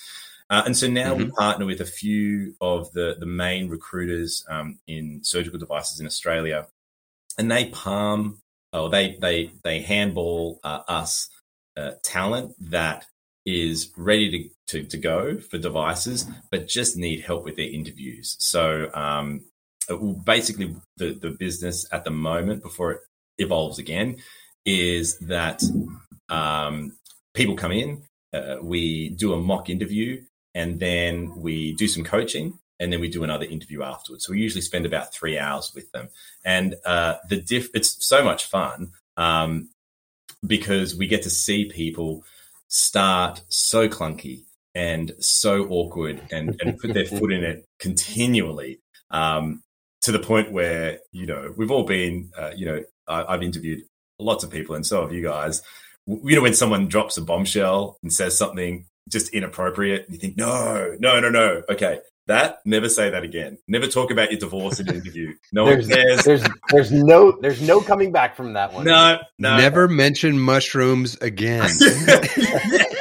Uh, 0.50 0.62
and 0.66 0.76
so 0.76 0.86
now 0.86 1.14
mm-hmm. 1.14 1.24
we 1.24 1.30
partner 1.30 1.64
with 1.64 1.80
a 1.80 1.86
few 1.86 2.54
of 2.60 2.92
the, 2.92 3.16
the 3.18 3.26
main 3.26 3.68
recruiters 3.68 4.44
um, 4.50 4.78
in 4.86 5.20
surgical 5.22 5.58
devices 5.58 5.98
in 5.98 6.06
Australia, 6.06 6.66
and 7.38 7.50
they 7.50 7.66
palm, 7.66 8.42
or 8.70 8.90
they 8.90 9.16
they 9.18 9.50
they 9.64 9.80
handball 9.80 10.60
uh, 10.62 10.80
us 10.88 11.30
uh, 11.76 11.92
talent 12.02 12.54
that 12.70 13.06
is 13.46 13.92
ready 13.96 14.30
to, 14.30 14.50
to, 14.72 14.84
to, 14.84 14.96
go 14.96 15.38
for 15.38 15.58
devices, 15.58 16.26
but 16.50 16.66
just 16.66 16.96
need 16.96 17.20
help 17.20 17.44
with 17.44 17.56
their 17.56 17.70
interviews. 17.70 18.36
So 18.38 18.90
um, 18.94 19.42
basically, 20.24 20.74
the, 20.96 21.12
the 21.12 21.30
business 21.30 21.86
at 21.92 22.04
the 22.04 22.10
moment, 22.10 22.62
before 22.62 22.92
it 22.92 23.00
evolves 23.38 23.78
again, 23.78 24.16
is 24.64 25.18
that 25.18 25.62
um, 26.28 26.96
people 27.34 27.56
come 27.56 27.72
in, 27.72 28.02
uh, 28.32 28.56
we 28.62 29.10
do 29.10 29.34
a 29.34 29.40
mock 29.40 29.68
interview, 29.68 30.22
and 30.54 30.80
then 30.80 31.34
we 31.36 31.74
do 31.74 31.86
some 31.86 32.04
coaching, 32.04 32.58
and 32.80 32.92
then 32.92 33.00
we 33.00 33.08
do 33.08 33.24
another 33.24 33.44
interview 33.44 33.82
afterwards. 33.82 34.24
So 34.24 34.32
we 34.32 34.40
usually 34.40 34.62
spend 34.62 34.86
about 34.86 35.12
three 35.12 35.38
hours 35.38 35.72
with 35.74 35.90
them, 35.92 36.08
and 36.44 36.76
uh, 36.84 37.16
the 37.28 37.40
diff. 37.40 37.68
It's 37.74 38.04
so 38.04 38.24
much 38.24 38.46
fun 38.46 38.92
um, 39.16 39.68
because 40.46 40.96
we 40.96 41.06
get 41.06 41.22
to 41.22 41.30
see 41.30 41.66
people 41.66 42.24
start 42.68 43.42
so 43.48 43.86
clunky 43.86 44.44
and 44.74 45.12
so 45.18 45.66
awkward 45.68 46.20
and, 46.30 46.56
and 46.60 46.78
put 46.78 46.94
their 46.94 47.04
foot 47.04 47.32
in 47.32 47.44
it 47.44 47.64
continually 47.78 48.80
um, 49.10 49.62
to 50.02 50.12
the 50.12 50.18
point 50.18 50.52
where, 50.52 50.98
you 51.12 51.26
know, 51.26 51.52
we've 51.56 51.70
all 51.70 51.84
been, 51.84 52.30
uh, 52.36 52.52
you 52.56 52.66
know, 52.66 52.82
I, 53.06 53.24
I've 53.34 53.42
interviewed 53.42 53.80
lots 54.18 54.44
of 54.44 54.50
people 54.50 54.74
and 54.74 54.86
so 54.86 55.02
have 55.02 55.12
you 55.12 55.22
guys. 55.22 55.62
You 56.06 56.36
know, 56.36 56.42
when 56.42 56.54
someone 56.54 56.88
drops 56.88 57.16
a 57.16 57.22
bombshell 57.22 57.98
and 58.02 58.12
says 58.12 58.36
something 58.36 58.86
just 59.08 59.32
inappropriate, 59.32 60.06
you 60.08 60.18
think, 60.18 60.36
no, 60.36 60.96
no, 60.98 61.20
no, 61.20 61.30
no. 61.30 61.62
Okay, 61.68 62.00
that 62.26 62.58
never 62.64 62.88
say 62.88 63.10
that 63.10 63.24
again. 63.24 63.58
Never 63.68 63.86
talk 63.86 64.10
about 64.10 64.30
your 64.30 64.40
divorce 64.40 64.80
in 64.80 64.88
an 64.88 64.96
interview. 64.96 65.34
No 65.52 65.66
there's, 65.66 65.88
one 65.88 65.96
cares. 65.96 66.24
There's 66.24 66.44
there's 66.70 66.92
no 66.92 67.32
there's 67.40 67.60
no 67.62 67.80
coming 67.80 68.12
back 68.12 68.36
from 68.36 68.52
that 68.54 68.72
one. 68.72 68.84
No, 68.84 69.18
no. 69.38 69.56
Never 69.56 69.88
mention 69.88 70.38
mushrooms 70.38 71.16
again. 71.16 71.68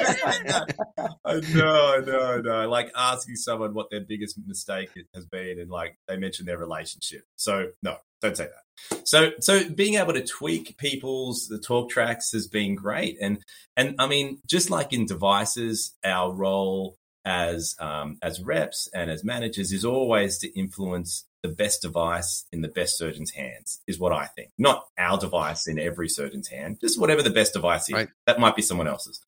I 1.26 1.40
know, 1.54 1.96
I 1.96 2.02
know, 2.06 2.22
I 2.22 2.42
know. 2.42 2.70
Like 2.70 2.92
asking 2.96 3.36
someone 3.36 3.74
what 3.74 3.90
their 3.90 4.02
biggest 4.02 4.38
mistake 4.46 4.90
has 5.14 5.26
been, 5.26 5.60
and 5.60 5.70
like 5.70 5.98
they 6.08 6.18
mention 6.18 6.46
their 6.46 6.58
relationship. 6.58 7.24
So 7.36 7.70
no, 7.82 7.98
don't 8.22 8.38
say 8.38 8.46
that. 8.46 9.08
So 9.08 9.32
so 9.40 9.70
being 9.70 9.96
able 9.96 10.14
to 10.14 10.24
tweak 10.24 10.78
people's 10.78 11.48
the 11.48 11.60
talk 11.60 11.90
tracks 11.90 12.32
has 12.32 12.48
been 12.48 12.76
great, 12.76 13.18
and 13.22 13.40
and 13.78 13.96
I 14.00 14.08
mean 14.08 14.40
just 14.46 14.70
like 14.70 14.94
in 14.94 15.06
devices, 15.06 15.94
our 16.04 16.32
role 16.32 16.98
as 17.26 17.76
um, 17.80 18.18
as 18.22 18.42
reps 18.42 18.90
and 18.94 19.12
as 19.12 19.24
managers 19.24 19.72
is 19.72 19.86
always 19.86 20.40
to 20.40 20.60
influence 20.60 21.26
the 21.44 21.50
best 21.50 21.82
device 21.82 22.46
in 22.52 22.62
the 22.62 22.68
best 22.68 22.98
surgeon's 22.98 23.32
hands 23.32 23.82
is 23.88 24.00
what 24.00 24.14
I 24.14 24.28
think. 24.28 24.52
Not 24.58 24.86
our 24.98 25.18
device 25.18 25.68
in 25.68 25.80
every 25.80 26.08
surgeon's 26.08 26.48
hand, 26.48 26.78
just 26.82 27.00
whatever 27.00 27.24
the 27.24 27.32
best 27.32 27.54
device 27.54 27.90
is. 27.90 27.94
Right. 27.94 28.10
That 28.28 28.40
might 28.40 28.56
be 28.56 28.62
someone 28.62 28.88
else's. 28.88 29.20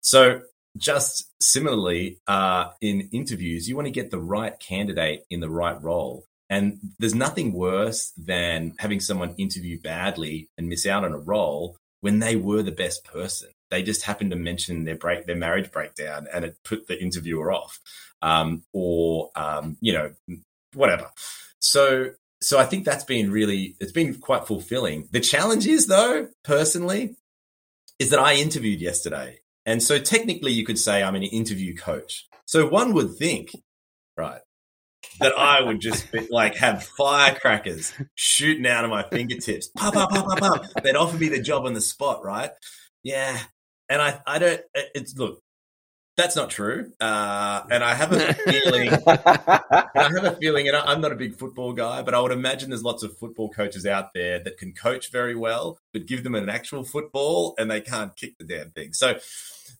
So 0.00 0.42
just 0.76 1.32
similarly, 1.40 2.18
uh, 2.26 2.70
in 2.80 3.08
interviews, 3.12 3.68
you 3.68 3.76
want 3.76 3.86
to 3.86 3.92
get 3.92 4.10
the 4.10 4.20
right 4.20 4.58
candidate 4.58 5.24
in 5.30 5.40
the 5.40 5.50
right 5.50 5.80
role. 5.82 6.24
And 6.48 6.78
there's 6.98 7.14
nothing 7.14 7.52
worse 7.52 8.12
than 8.16 8.74
having 8.78 9.00
someone 9.00 9.34
interview 9.36 9.80
badly 9.80 10.48
and 10.56 10.68
miss 10.68 10.86
out 10.86 11.04
on 11.04 11.12
a 11.12 11.18
role 11.18 11.76
when 12.02 12.20
they 12.20 12.36
were 12.36 12.62
the 12.62 12.70
best 12.72 13.04
person. 13.04 13.48
They 13.70 13.82
just 13.82 14.02
happened 14.02 14.30
to 14.30 14.36
mention 14.36 14.84
their 14.84 14.94
break, 14.94 15.26
their 15.26 15.34
marriage 15.34 15.72
breakdown, 15.72 16.28
and 16.32 16.44
it 16.44 16.56
put 16.64 16.86
the 16.86 17.02
interviewer 17.02 17.50
off, 17.50 17.80
um, 18.22 18.62
or 18.72 19.30
um, 19.34 19.76
you 19.80 19.92
know, 19.92 20.12
whatever. 20.72 21.10
So, 21.58 22.10
so 22.40 22.60
I 22.60 22.64
think 22.64 22.84
that's 22.84 23.02
been 23.02 23.32
really, 23.32 23.74
it's 23.80 23.90
been 23.90 24.14
quite 24.20 24.46
fulfilling. 24.46 25.08
The 25.10 25.20
challenge 25.20 25.66
is, 25.66 25.86
though, 25.88 26.28
personally, 26.44 27.16
is 27.98 28.10
that 28.10 28.20
I 28.20 28.34
interviewed 28.34 28.80
yesterday, 28.80 29.40
and 29.66 29.82
so 29.82 29.98
technically, 29.98 30.52
you 30.52 30.64
could 30.64 30.78
say 30.78 31.02
I'm 31.02 31.16
an 31.16 31.24
interview 31.24 31.76
coach. 31.76 32.26
So 32.46 32.68
one 32.68 32.94
would 32.94 33.16
think, 33.16 33.50
right, 34.16 34.40
that 35.20 35.36
I 35.36 35.62
would 35.62 35.80
just 35.80 36.10
be, 36.12 36.26
like 36.30 36.54
have 36.56 36.84
firecrackers 36.84 37.92
shooting 38.14 38.66
out 38.66 38.84
of 38.84 38.90
my 38.90 39.02
fingertips. 39.02 39.68
Pop, 39.76 39.94
pop, 39.94 40.10
pop, 40.10 40.26
pop, 40.26 40.38
pop. 40.38 40.82
They'd 40.82 40.96
offer 40.96 41.16
me 41.16 41.28
the 41.28 41.40
job 41.40 41.66
on 41.66 41.74
the 41.74 41.80
spot, 41.80 42.24
right? 42.24 42.50
Yeah. 43.02 43.38
And 43.88 44.00
I, 44.00 44.20
I 44.26 44.38
don't, 44.38 44.60
it's, 44.74 45.16
look, 45.16 45.42
that's 46.16 46.34
not 46.34 46.50
true. 46.50 46.92
Uh, 47.00 47.62
and 47.70 47.84
I 47.84 47.94
have 47.94 48.12
a 48.12 48.34
feeling, 48.34 48.90
I 49.06 49.90
have 49.94 50.24
a 50.24 50.36
feeling, 50.40 50.66
and 50.66 50.76
I'm 50.76 51.00
not 51.00 51.12
a 51.12 51.16
big 51.16 51.36
football 51.36 51.72
guy, 51.72 52.02
but 52.02 52.14
I 52.14 52.20
would 52.20 52.32
imagine 52.32 52.70
there's 52.70 52.82
lots 52.82 53.02
of 53.02 53.16
football 53.18 53.50
coaches 53.50 53.86
out 53.86 54.14
there 54.14 54.38
that 54.38 54.56
can 54.56 54.72
coach 54.72 55.12
very 55.12 55.34
well, 55.34 55.78
but 55.92 56.06
give 56.06 56.24
them 56.24 56.34
an 56.34 56.48
actual 56.48 56.84
football 56.84 57.54
and 57.58 57.70
they 57.70 57.80
can't 57.80 58.16
kick 58.16 58.38
the 58.38 58.44
damn 58.44 58.70
thing. 58.70 58.92
So, 58.92 59.18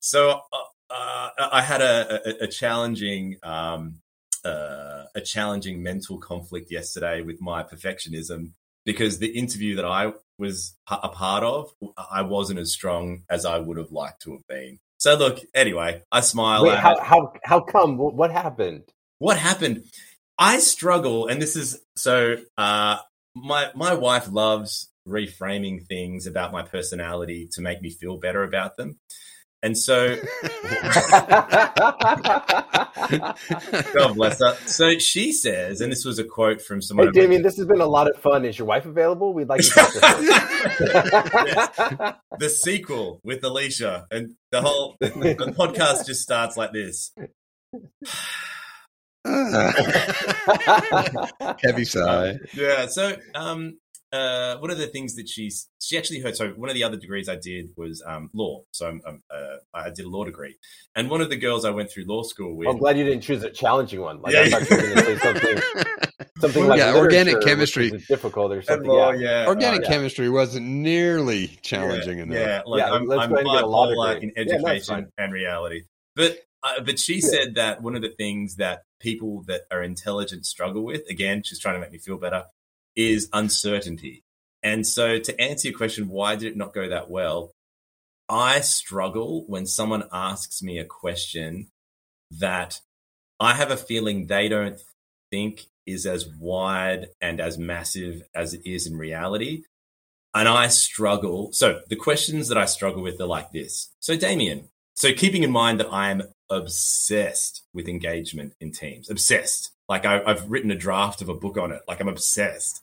so 0.00 0.40
uh, 0.52 0.56
uh, 0.90 1.28
I 1.52 1.62
had 1.62 1.80
a, 1.82 2.42
a, 2.42 2.44
a 2.44 2.46
challenging, 2.46 3.36
um, 3.42 4.00
uh, 4.44 5.04
a 5.14 5.20
challenging 5.20 5.82
mental 5.82 6.18
conflict 6.18 6.70
yesterday 6.70 7.22
with 7.22 7.40
my 7.40 7.62
perfectionism 7.62 8.52
because 8.84 9.18
the 9.18 9.36
interview 9.36 9.76
that 9.76 9.84
I 9.84 10.12
was 10.38 10.76
a 10.88 11.08
part 11.08 11.42
of, 11.42 11.72
I 12.10 12.22
wasn't 12.22 12.60
as 12.60 12.72
strong 12.72 13.22
as 13.28 13.44
I 13.44 13.58
would 13.58 13.78
have 13.78 13.90
liked 13.90 14.22
to 14.22 14.32
have 14.32 14.46
been. 14.46 14.78
So 14.98 15.14
look, 15.16 15.40
anyway, 15.54 16.02
I 16.10 16.20
smile. 16.20 16.64
Wait, 16.64 16.78
how, 16.78 16.98
how 17.00 17.32
how 17.44 17.60
come? 17.60 17.98
What 17.98 18.30
happened? 18.30 18.84
What 19.18 19.38
happened? 19.38 19.84
I 20.38 20.58
struggle, 20.58 21.26
and 21.26 21.40
this 21.40 21.56
is 21.56 21.80
so. 21.96 22.36
Uh, 22.56 22.98
my 23.34 23.70
my 23.74 23.94
wife 23.94 24.30
loves 24.30 24.90
reframing 25.06 25.86
things 25.86 26.26
about 26.26 26.52
my 26.52 26.62
personality 26.62 27.48
to 27.52 27.60
make 27.60 27.82
me 27.82 27.90
feel 27.90 28.16
better 28.16 28.42
about 28.42 28.76
them. 28.76 28.98
And 29.66 29.76
so, 29.76 30.14
God 33.94 34.14
bless 34.14 34.38
her. 34.38 34.54
So 34.66 34.96
she 35.00 35.32
says, 35.32 35.80
and 35.80 35.90
this 35.90 36.04
was 36.04 36.20
a 36.20 36.24
quote 36.24 36.62
from 36.62 36.80
someone. 36.80 37.08
Hey, 37.08 37.22
Damien, 37.22 37.42
this 37.42 37.56
has 37.56 37.66
been 37.66 37.80
a 37.80 37.86
lot 37.86 38.08
of 38.08 38.16
fun. 38.22 38.44
Is 38.44 38.60
your 38.60 38.68
wife 38.68 38.86
available? 38.86 39.34
We'd 39.34 39.48
like 39.48 39.62
to 39.62 39.70
talk 39.70 39.92
to 39.92 40.00
her. 41.98 42.16
the 42.38 42.48
sequel 42.48 43.20
with 43.24 43.42
Alicia, 43.42 44.06
and 44.12 44.36
the 44.52 44.62
whole 44.62 44.94
the, 45.00 45.08
the 45.08 45.52
podcast 45.58 46.06
just 46.06 46.22
starts 46.22 46.56
like 46.56 46.72
this. 46.72 47.10
Heavy 51.64 51.84
sigh. 51.84 52.38
Yeah. 52.54 52.86
So, 52.86 53.16
um, 53.34 53.78
uh, 54.12 54.56
one 54.58 54.70
of 54.70 54.78
the 54.78 54.86
things 54.86 55.16
that 55.16 55.28
she's 55.28 55.68
she 55.80 55.98
actually 55.98 56.20
heard. 56.20 56.36
So 56.36 56.50
one 56.50 56.68
of 56.68 56.74
the 56.74 56.84
other 56.84 56.96
degrees 56.96 57.28
I 57.28 57.36
did 57.36 57.70
was 57.76 58.02
um, 58.06 58.30
law. 58.32 58.62
So 58.70 58.88
I'm, 58.88 59.00
I'm, 59.06 59.22
uh, 59.34 59.56
I 59.74 59.90
did 59.90 60.04
a 60.06 60.08
law 60.08 60.24
degree, 60.24 60.56
and 60.94 61.10
one 61.10 61.20
of 61.20 61.28
the 61.28 61.36
girls 61.36 61.64
I 61.64 61.70
went 61.70 61.90
through 61.90 62.04
law 62.04 62.22
school 62.22 62.56
with. 62.56 62.68
I'm 62.68 62.78
glad 62.78 62.98
you 62.98 63.04
didn't 63.04 63.22
choose 63.22 63.42
a 63.42 63.50
challenging 63.50 64.00
one. 64.00 64.20
Like 64.20 64.34
yeah. 64.34 64.42
I 64.42 64.50
thought 64.50 64.70
you 64.70 64.76
were 64.76 64.82
going 64.82 64.96
to 64.96 65.04
say 65.04 65.18
something, 65.18 65.62
something 66.40 66.66
like 66.66 66.78
yeah, 66.78 66.94
organic 66.94 67.40
chemistry, 67.42 67.90
difficult 67.90 68.52
or 68.52 68.62
something. 68.62 68.88
Law, 68.88 69.10
yeah. 69.10 69.42
yeah. 69.42 69.48
organic 69.48 69.84
uh, 69.84 69.88
chemistry 69.88 70.28
wasn't 70.28 70.66
nearly 70.66 71.48
challenging 71.62 72.18
yeah, 72.18 72.24
enough. 72.24 72.38
Yeah, 72.38 72.62
like 72.64 72.78
yeah, 72.80 72.90
I'm, 72.92 73.06
let's 73.06 73.22
I'm 73.22 73.30
go 73.30 73.36
and 73.36 73.46
get 73.46 73.62
a 73.64 73.66
law 73.66 73.88
bipolar 73.88 74.20
degree. 74.20 74.32
in 74.36 74.46
Yeah, 74.48 74.56
no, 74.56 74.68
it's 74.68 74.88
education 74.88 74.94
fine. 74.94 75.12
and 75.18 75.32
reality, 75.32 75.82
but. 76.14 76.38
Uh, 76.62 76.80
but 76.80 76.98
she 76.98 77.20
said 77.20 77.54
that 77.54 77.80
one 77.80 77.94
of 77.94 78.02
the 78.02 78.08
things 78.08 78.56
that 78.56 78.80
people 78.98 79.44
that 79.46 79.60
are 79.70 79.82
intelligent 79.82 80.44
struggle 80.44 80.82
with, 80.82 81.02
again, 81.08 81.42
she's 81.44 81.60
trying 81.60 81.74
to 81.74 81.80
make 81.80 81.92
me 81.92 81.98
feel 81.98 82.16
better, 82.16 82.44
is 82.96 83.28
uncertainty. 83.32 84.22
And 84.62 84.86
so, 84.86 85.18
to 85.18 85.40
answer 85.40 85.68
your 85.68 85.76
question, 85.76 86.08
why 86.08 86.34
did 86.34 86.52
it 86.52 86.56
not 86.56 86.74
go 86.74 86.88
that 86.88 87.10
well? 87.10 87.52
I 88.28 88.60
struggle 88.60 89.44
when 89.46 89.66
someone 89.66 90.04
asks 90.12 90.62
me 90.62 90.78
a 90.78 90.84
question 90.84 91.68
that 92.32 92.80
I 93.38 93.54
have 93.54 93.70
a 93.70 93.76
feeling 93.76 94.26
they 94.26 94.48
don't 94.48 94.80
think 95.30 95.66
is 95.86 96.06
as 96.06 96.26
wide 96.26 97.08
and 97.20 97.40
as 97.40 97.58
massive 97.58 98.22
as 98.34 98.54
it 98.54 98.62
is 98.64 98.86
in 98.86 98.96
reality. 98.96 99.62
And 100.34 100.48
I 100.48 100.68
struggle. 100.68 101.52
So, 101.52 101.80
the 101.88 101.96
questions 101.96 102.48
that 102.48 102.58
I 102.58 102.64
struggle 102.64 103.02
with 103.02 103.20
are 103.20 103.26
like 103.26 103.52
this. 103.52 103.92
So, 104.00 104.16
Damien, 104.16 104.68
so 104.96 105.12
keeping 105.12 105.42
in 105.42 105.52
mind 105.52 105.78
that 105.78 105.92
I 105.92 106.10
am 106.10 106.22
obsessed 106.50 107.62
with 107.74 107.88
engagement 107.88 108.54
in 108.60 108.72
teams, 108.72 109.10
obsessed. 109.10 109.70
Like, 109.88 110.04
I, 110.04 110.22
I've 110.24 110.50
written 110.50 110.70
a 110.70 110.76
draft 110.76 111.22
of 111.22 111.28
a 111.28 111.34
book 111.34 111.56
on 111.56 111.72
it. 111.72 111.82
Like, 111.86 112.00
I'm 112.00 112.08
obsessed. 112.08 112.82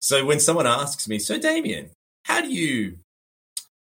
So 0.00 0.24
when 0.24 0.40
someone 0.40 0.66
asks 0.66 1.08
me, 1.08 1.18
so 1.18 1.38
Damien, 1.38 1.90
how 2.24 2.40
do 2.40 2.48
you 2.48 2.98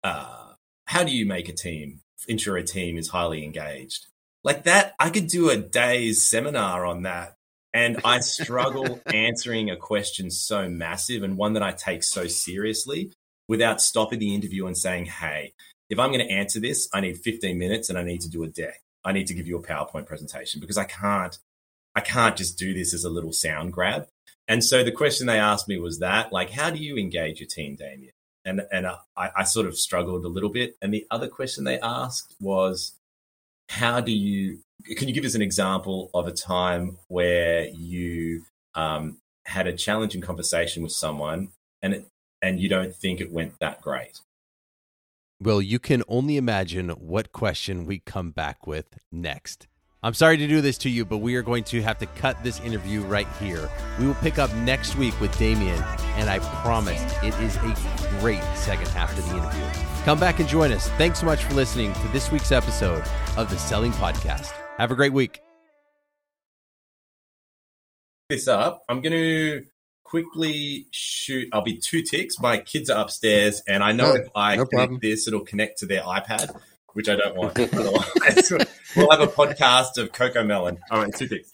uh, 0.02 0.52
how 0.86 1.04
do 1.04 1.12
you 1.12 1.24
make 1.24 1.48
a 1.48 1.52
team 1.52 2.00
ensure 2.28 2.56
a 2.56 2.62
team 2.62 2.98
is 2.98 3.08
highly 3.08 3.44
engaged? 3.44 4.06
Like 4.42 4.64
that, 4.64 4.94
I 4.98 5.10
could 5.10 5.26
do 5.26 5.50
a 5.50 5.56
day's 5.56 6.28
seminar 6.28 6.84
on 6.84 7.02
that. 7.02 7.36
And 7.72 8.00
I 8.04 8.20
struggle 8.20 9.00
answering 9.14 9.70
a 9.70 9.76
question 9.76 10.30
so 10.30 10.68
massive 10.68 11.22
and 11.22 11.36
one 11.36 11.52
that 11.52 11.62
I 11.62 11.72
take 11.72 12.02
so 12.02 12.26
seriously 12.26 13.12
without 13.48 13.80
stopping 13.80 14.18
the 14.18 14.34
interview 14.34 14.66
and 14.66 14.76
saying, 14.76 15.06
Hey, 15.06 15.52
if 15.88 15.98
I'm 15.98 16.10
going 16.10 16.26
to 16.26 16.32
answer 16.32 16.60
this, 16.60 16.88
I 16.92 17.00
need 17.00 17.18
15 17.18 17.58
minutes 17.58 17.88
and 17.88 17.98
I 17.98 18.02
need 18.02 18.22
to 18.22 18.30
do 18.30 18.42
a 18.42 18.48
deck. 18.48 18.80
I 19.04 19.12
need 19.12 19.26
to 19.28 19.34
give 19.34 19.46
you 19.46 19.56
a 19.56 19.62
PowerPoint 19.62 20.06
presentation 20.06 20.60
because 20.60 20.78
I 20.78 20.84
can't, 20.84 21.38
I 21.94 22.00
can't 22.00 22.36
just 22.36 22.58
do 22.58 22.72
this 22.72 22.94
as 22.94 23.04
a 23.04 23.10
little 23.10 23.32
sound 23.32 23.72
grab. 23.72 24.06
And 24.46 24.64
so 24.64 24.82
the 24.82 24.92
question 24.92 25.26
they 25.26 25.38
asked 25.38 25.68
me 25.68 25.78
was 25.78 26.00
that, 26.00 26.32
like, 26.32 26.50
how 26.50 26.70
do 26.70 26.78
you 26.78 26.96
engage 26.96 27.40
your 27.40 27.48
team, 27.48 27.76
Damien? 27.76 28.12
And 28.44 28.62
and 28.72 28.86
I, 28.86 28.96
I 29.16 29.44
sort 29.44 29.66
of 29.66 29.76
struggled 29.76 30.24
a 30.24 30.28
little 30.28 30.48
bit. 30.48 30.76
And 30.80 30.92
the 30.92 31.06
other 31.10 31.28
question 31.28 31.64
they 31.64 31.78
asked 31.78 32.34
was, 32.40 32.96
how 33.68 34.00
do 34.00 34.12
you? 34.12 34.60
Can 34.96 35.08
you 35.08 35.14
give 35.14 35.24
us 35.24 35.34
an 35.34 35.42
example 35.42 36.10
of 36.14 36.26
a 36.26 36.32
time 36.32 36.98
where 37.08 37.66
you 37.68 38.44
um, 38.74 39.18
had 39.44 39.66
a 39.66 39.76
challenging 39.76 40.22
conversation 40.22 40.82
with 40.82 40.92
someone 40.92 41.50
and 41.82 41.94
it, 41.94 42.06
and 42.40 42.58
you 42.58 42.68
don't 42.68 42.94
think 42.94 43.20
it 43.20 43.30
went 43.30 43.58
that 43.60 43.82
great? 43.82 44.20
Well, 45.42 45.62
you 45.62 45.78
can 45.78 46.02
only 46.08 46.36
imagine 46.36 46.90
what 46.90 47.32
question 47.32 47.86
we 47.86 47.98
come 47.98 48.30
back 48.30 48.66
with 48.66 48.98
next. 49.12 49.68
I'm 50.02 50.14
sorry 50.14 50.38
to 50.38 50.46
do 50.46 50.62
this 50.62 50.78
to 50.78 50.88
you, 50.90 51.04
but 51.04 51.18
we 51.18 51.34
are 51.36 51.42
going 51.42 51.62
to 51.64 51.82
have 51.82 51.98
to 51.98 52.06
cut 52.06 52.42
this 52.42 52.58
interview 52.60 53.02
right 53.02 53.28
here. 53.38 53.68
We 53.98 54.06
will 54.06 54.14
pick 54.14 54.38
up 54.38 54.52
next 54.54 54.96
week 54.96 55.18
with 55.20 55.36
Damien, 55.38 55.82
and 56.16 56.30
I 56.30 56.38
promise 56.38 57.02
it 57.22 57.38
is 57.40 57.54
a 57.56 58.08
great 58.20 58.42
second 58.56 58.88
half 58.88 59.14
to 59.14 59.20
the 59.20 59.36
interview. 59.36 59.62
Come 60.04 60.18
back 60.18 60.40
and 60.40 60.48
join 60.48 60.72
us. 60.72 60.88
Thanks 60.90 61.20
so 61.20 61.26
much 61.26 61.44
for 61.44 61.52
listening 61.52 61.92
to 61.92 62.08
this 62.08 62.32
week's 62.32 62.50
episode 62.50 63.04
of 63.36 63.50
the 63.50 63.58
Selling 63.58 63.92
Podcast. 63.92 64.50
Have 64.78 64.90
a 64.90 64.94
great 64.94 65.12
week. 65.12 65.42
This 68.30 68.48
up. 68.48 68.82
I'm 68.88 69.02
going 69.02 69.12
to 69.12 69.64
quickly 70.04 70.86
shoot. 70.92 71.48
I'll 71.52 71.60
be 71.62 71.76
two 71.76 72.00
ticks. 72.02 72.38
My 72.40 72.56
kids 72.56 72.88
are 72.88 73.02
upstairs, 73.02 73.60
and 73.68 73.82
I 73.84 73.92
know 73.92 74.14
No, 74.14 74.14
if 74.14 74.28
I 74.34 74.56
no 74.56 74.64
connect 74.64 74.72
problem. 74.88 75.00
this, 75.02 75.28
it'll 75.28 75.40
connect 75.44 75.80
to 75.80 75.86
their 75.86 76.02
iPad, 76.02 76.58
which 76.94 77.08
I 77.08 77.16
don't 77.16 77.36
want. 77.36 77.58
Otherwise, 77.74 78.52
we'll 78.96 79.10
have 79.10 79.20
a 79.20 79.26
podcast 79.26 79.98
of 79.98 80.12
CoComelon. 80.12 80.78
All 80.90 81.02
right, 81.02 81.14
two 81.14 81.28
ticks. 81.28 81.52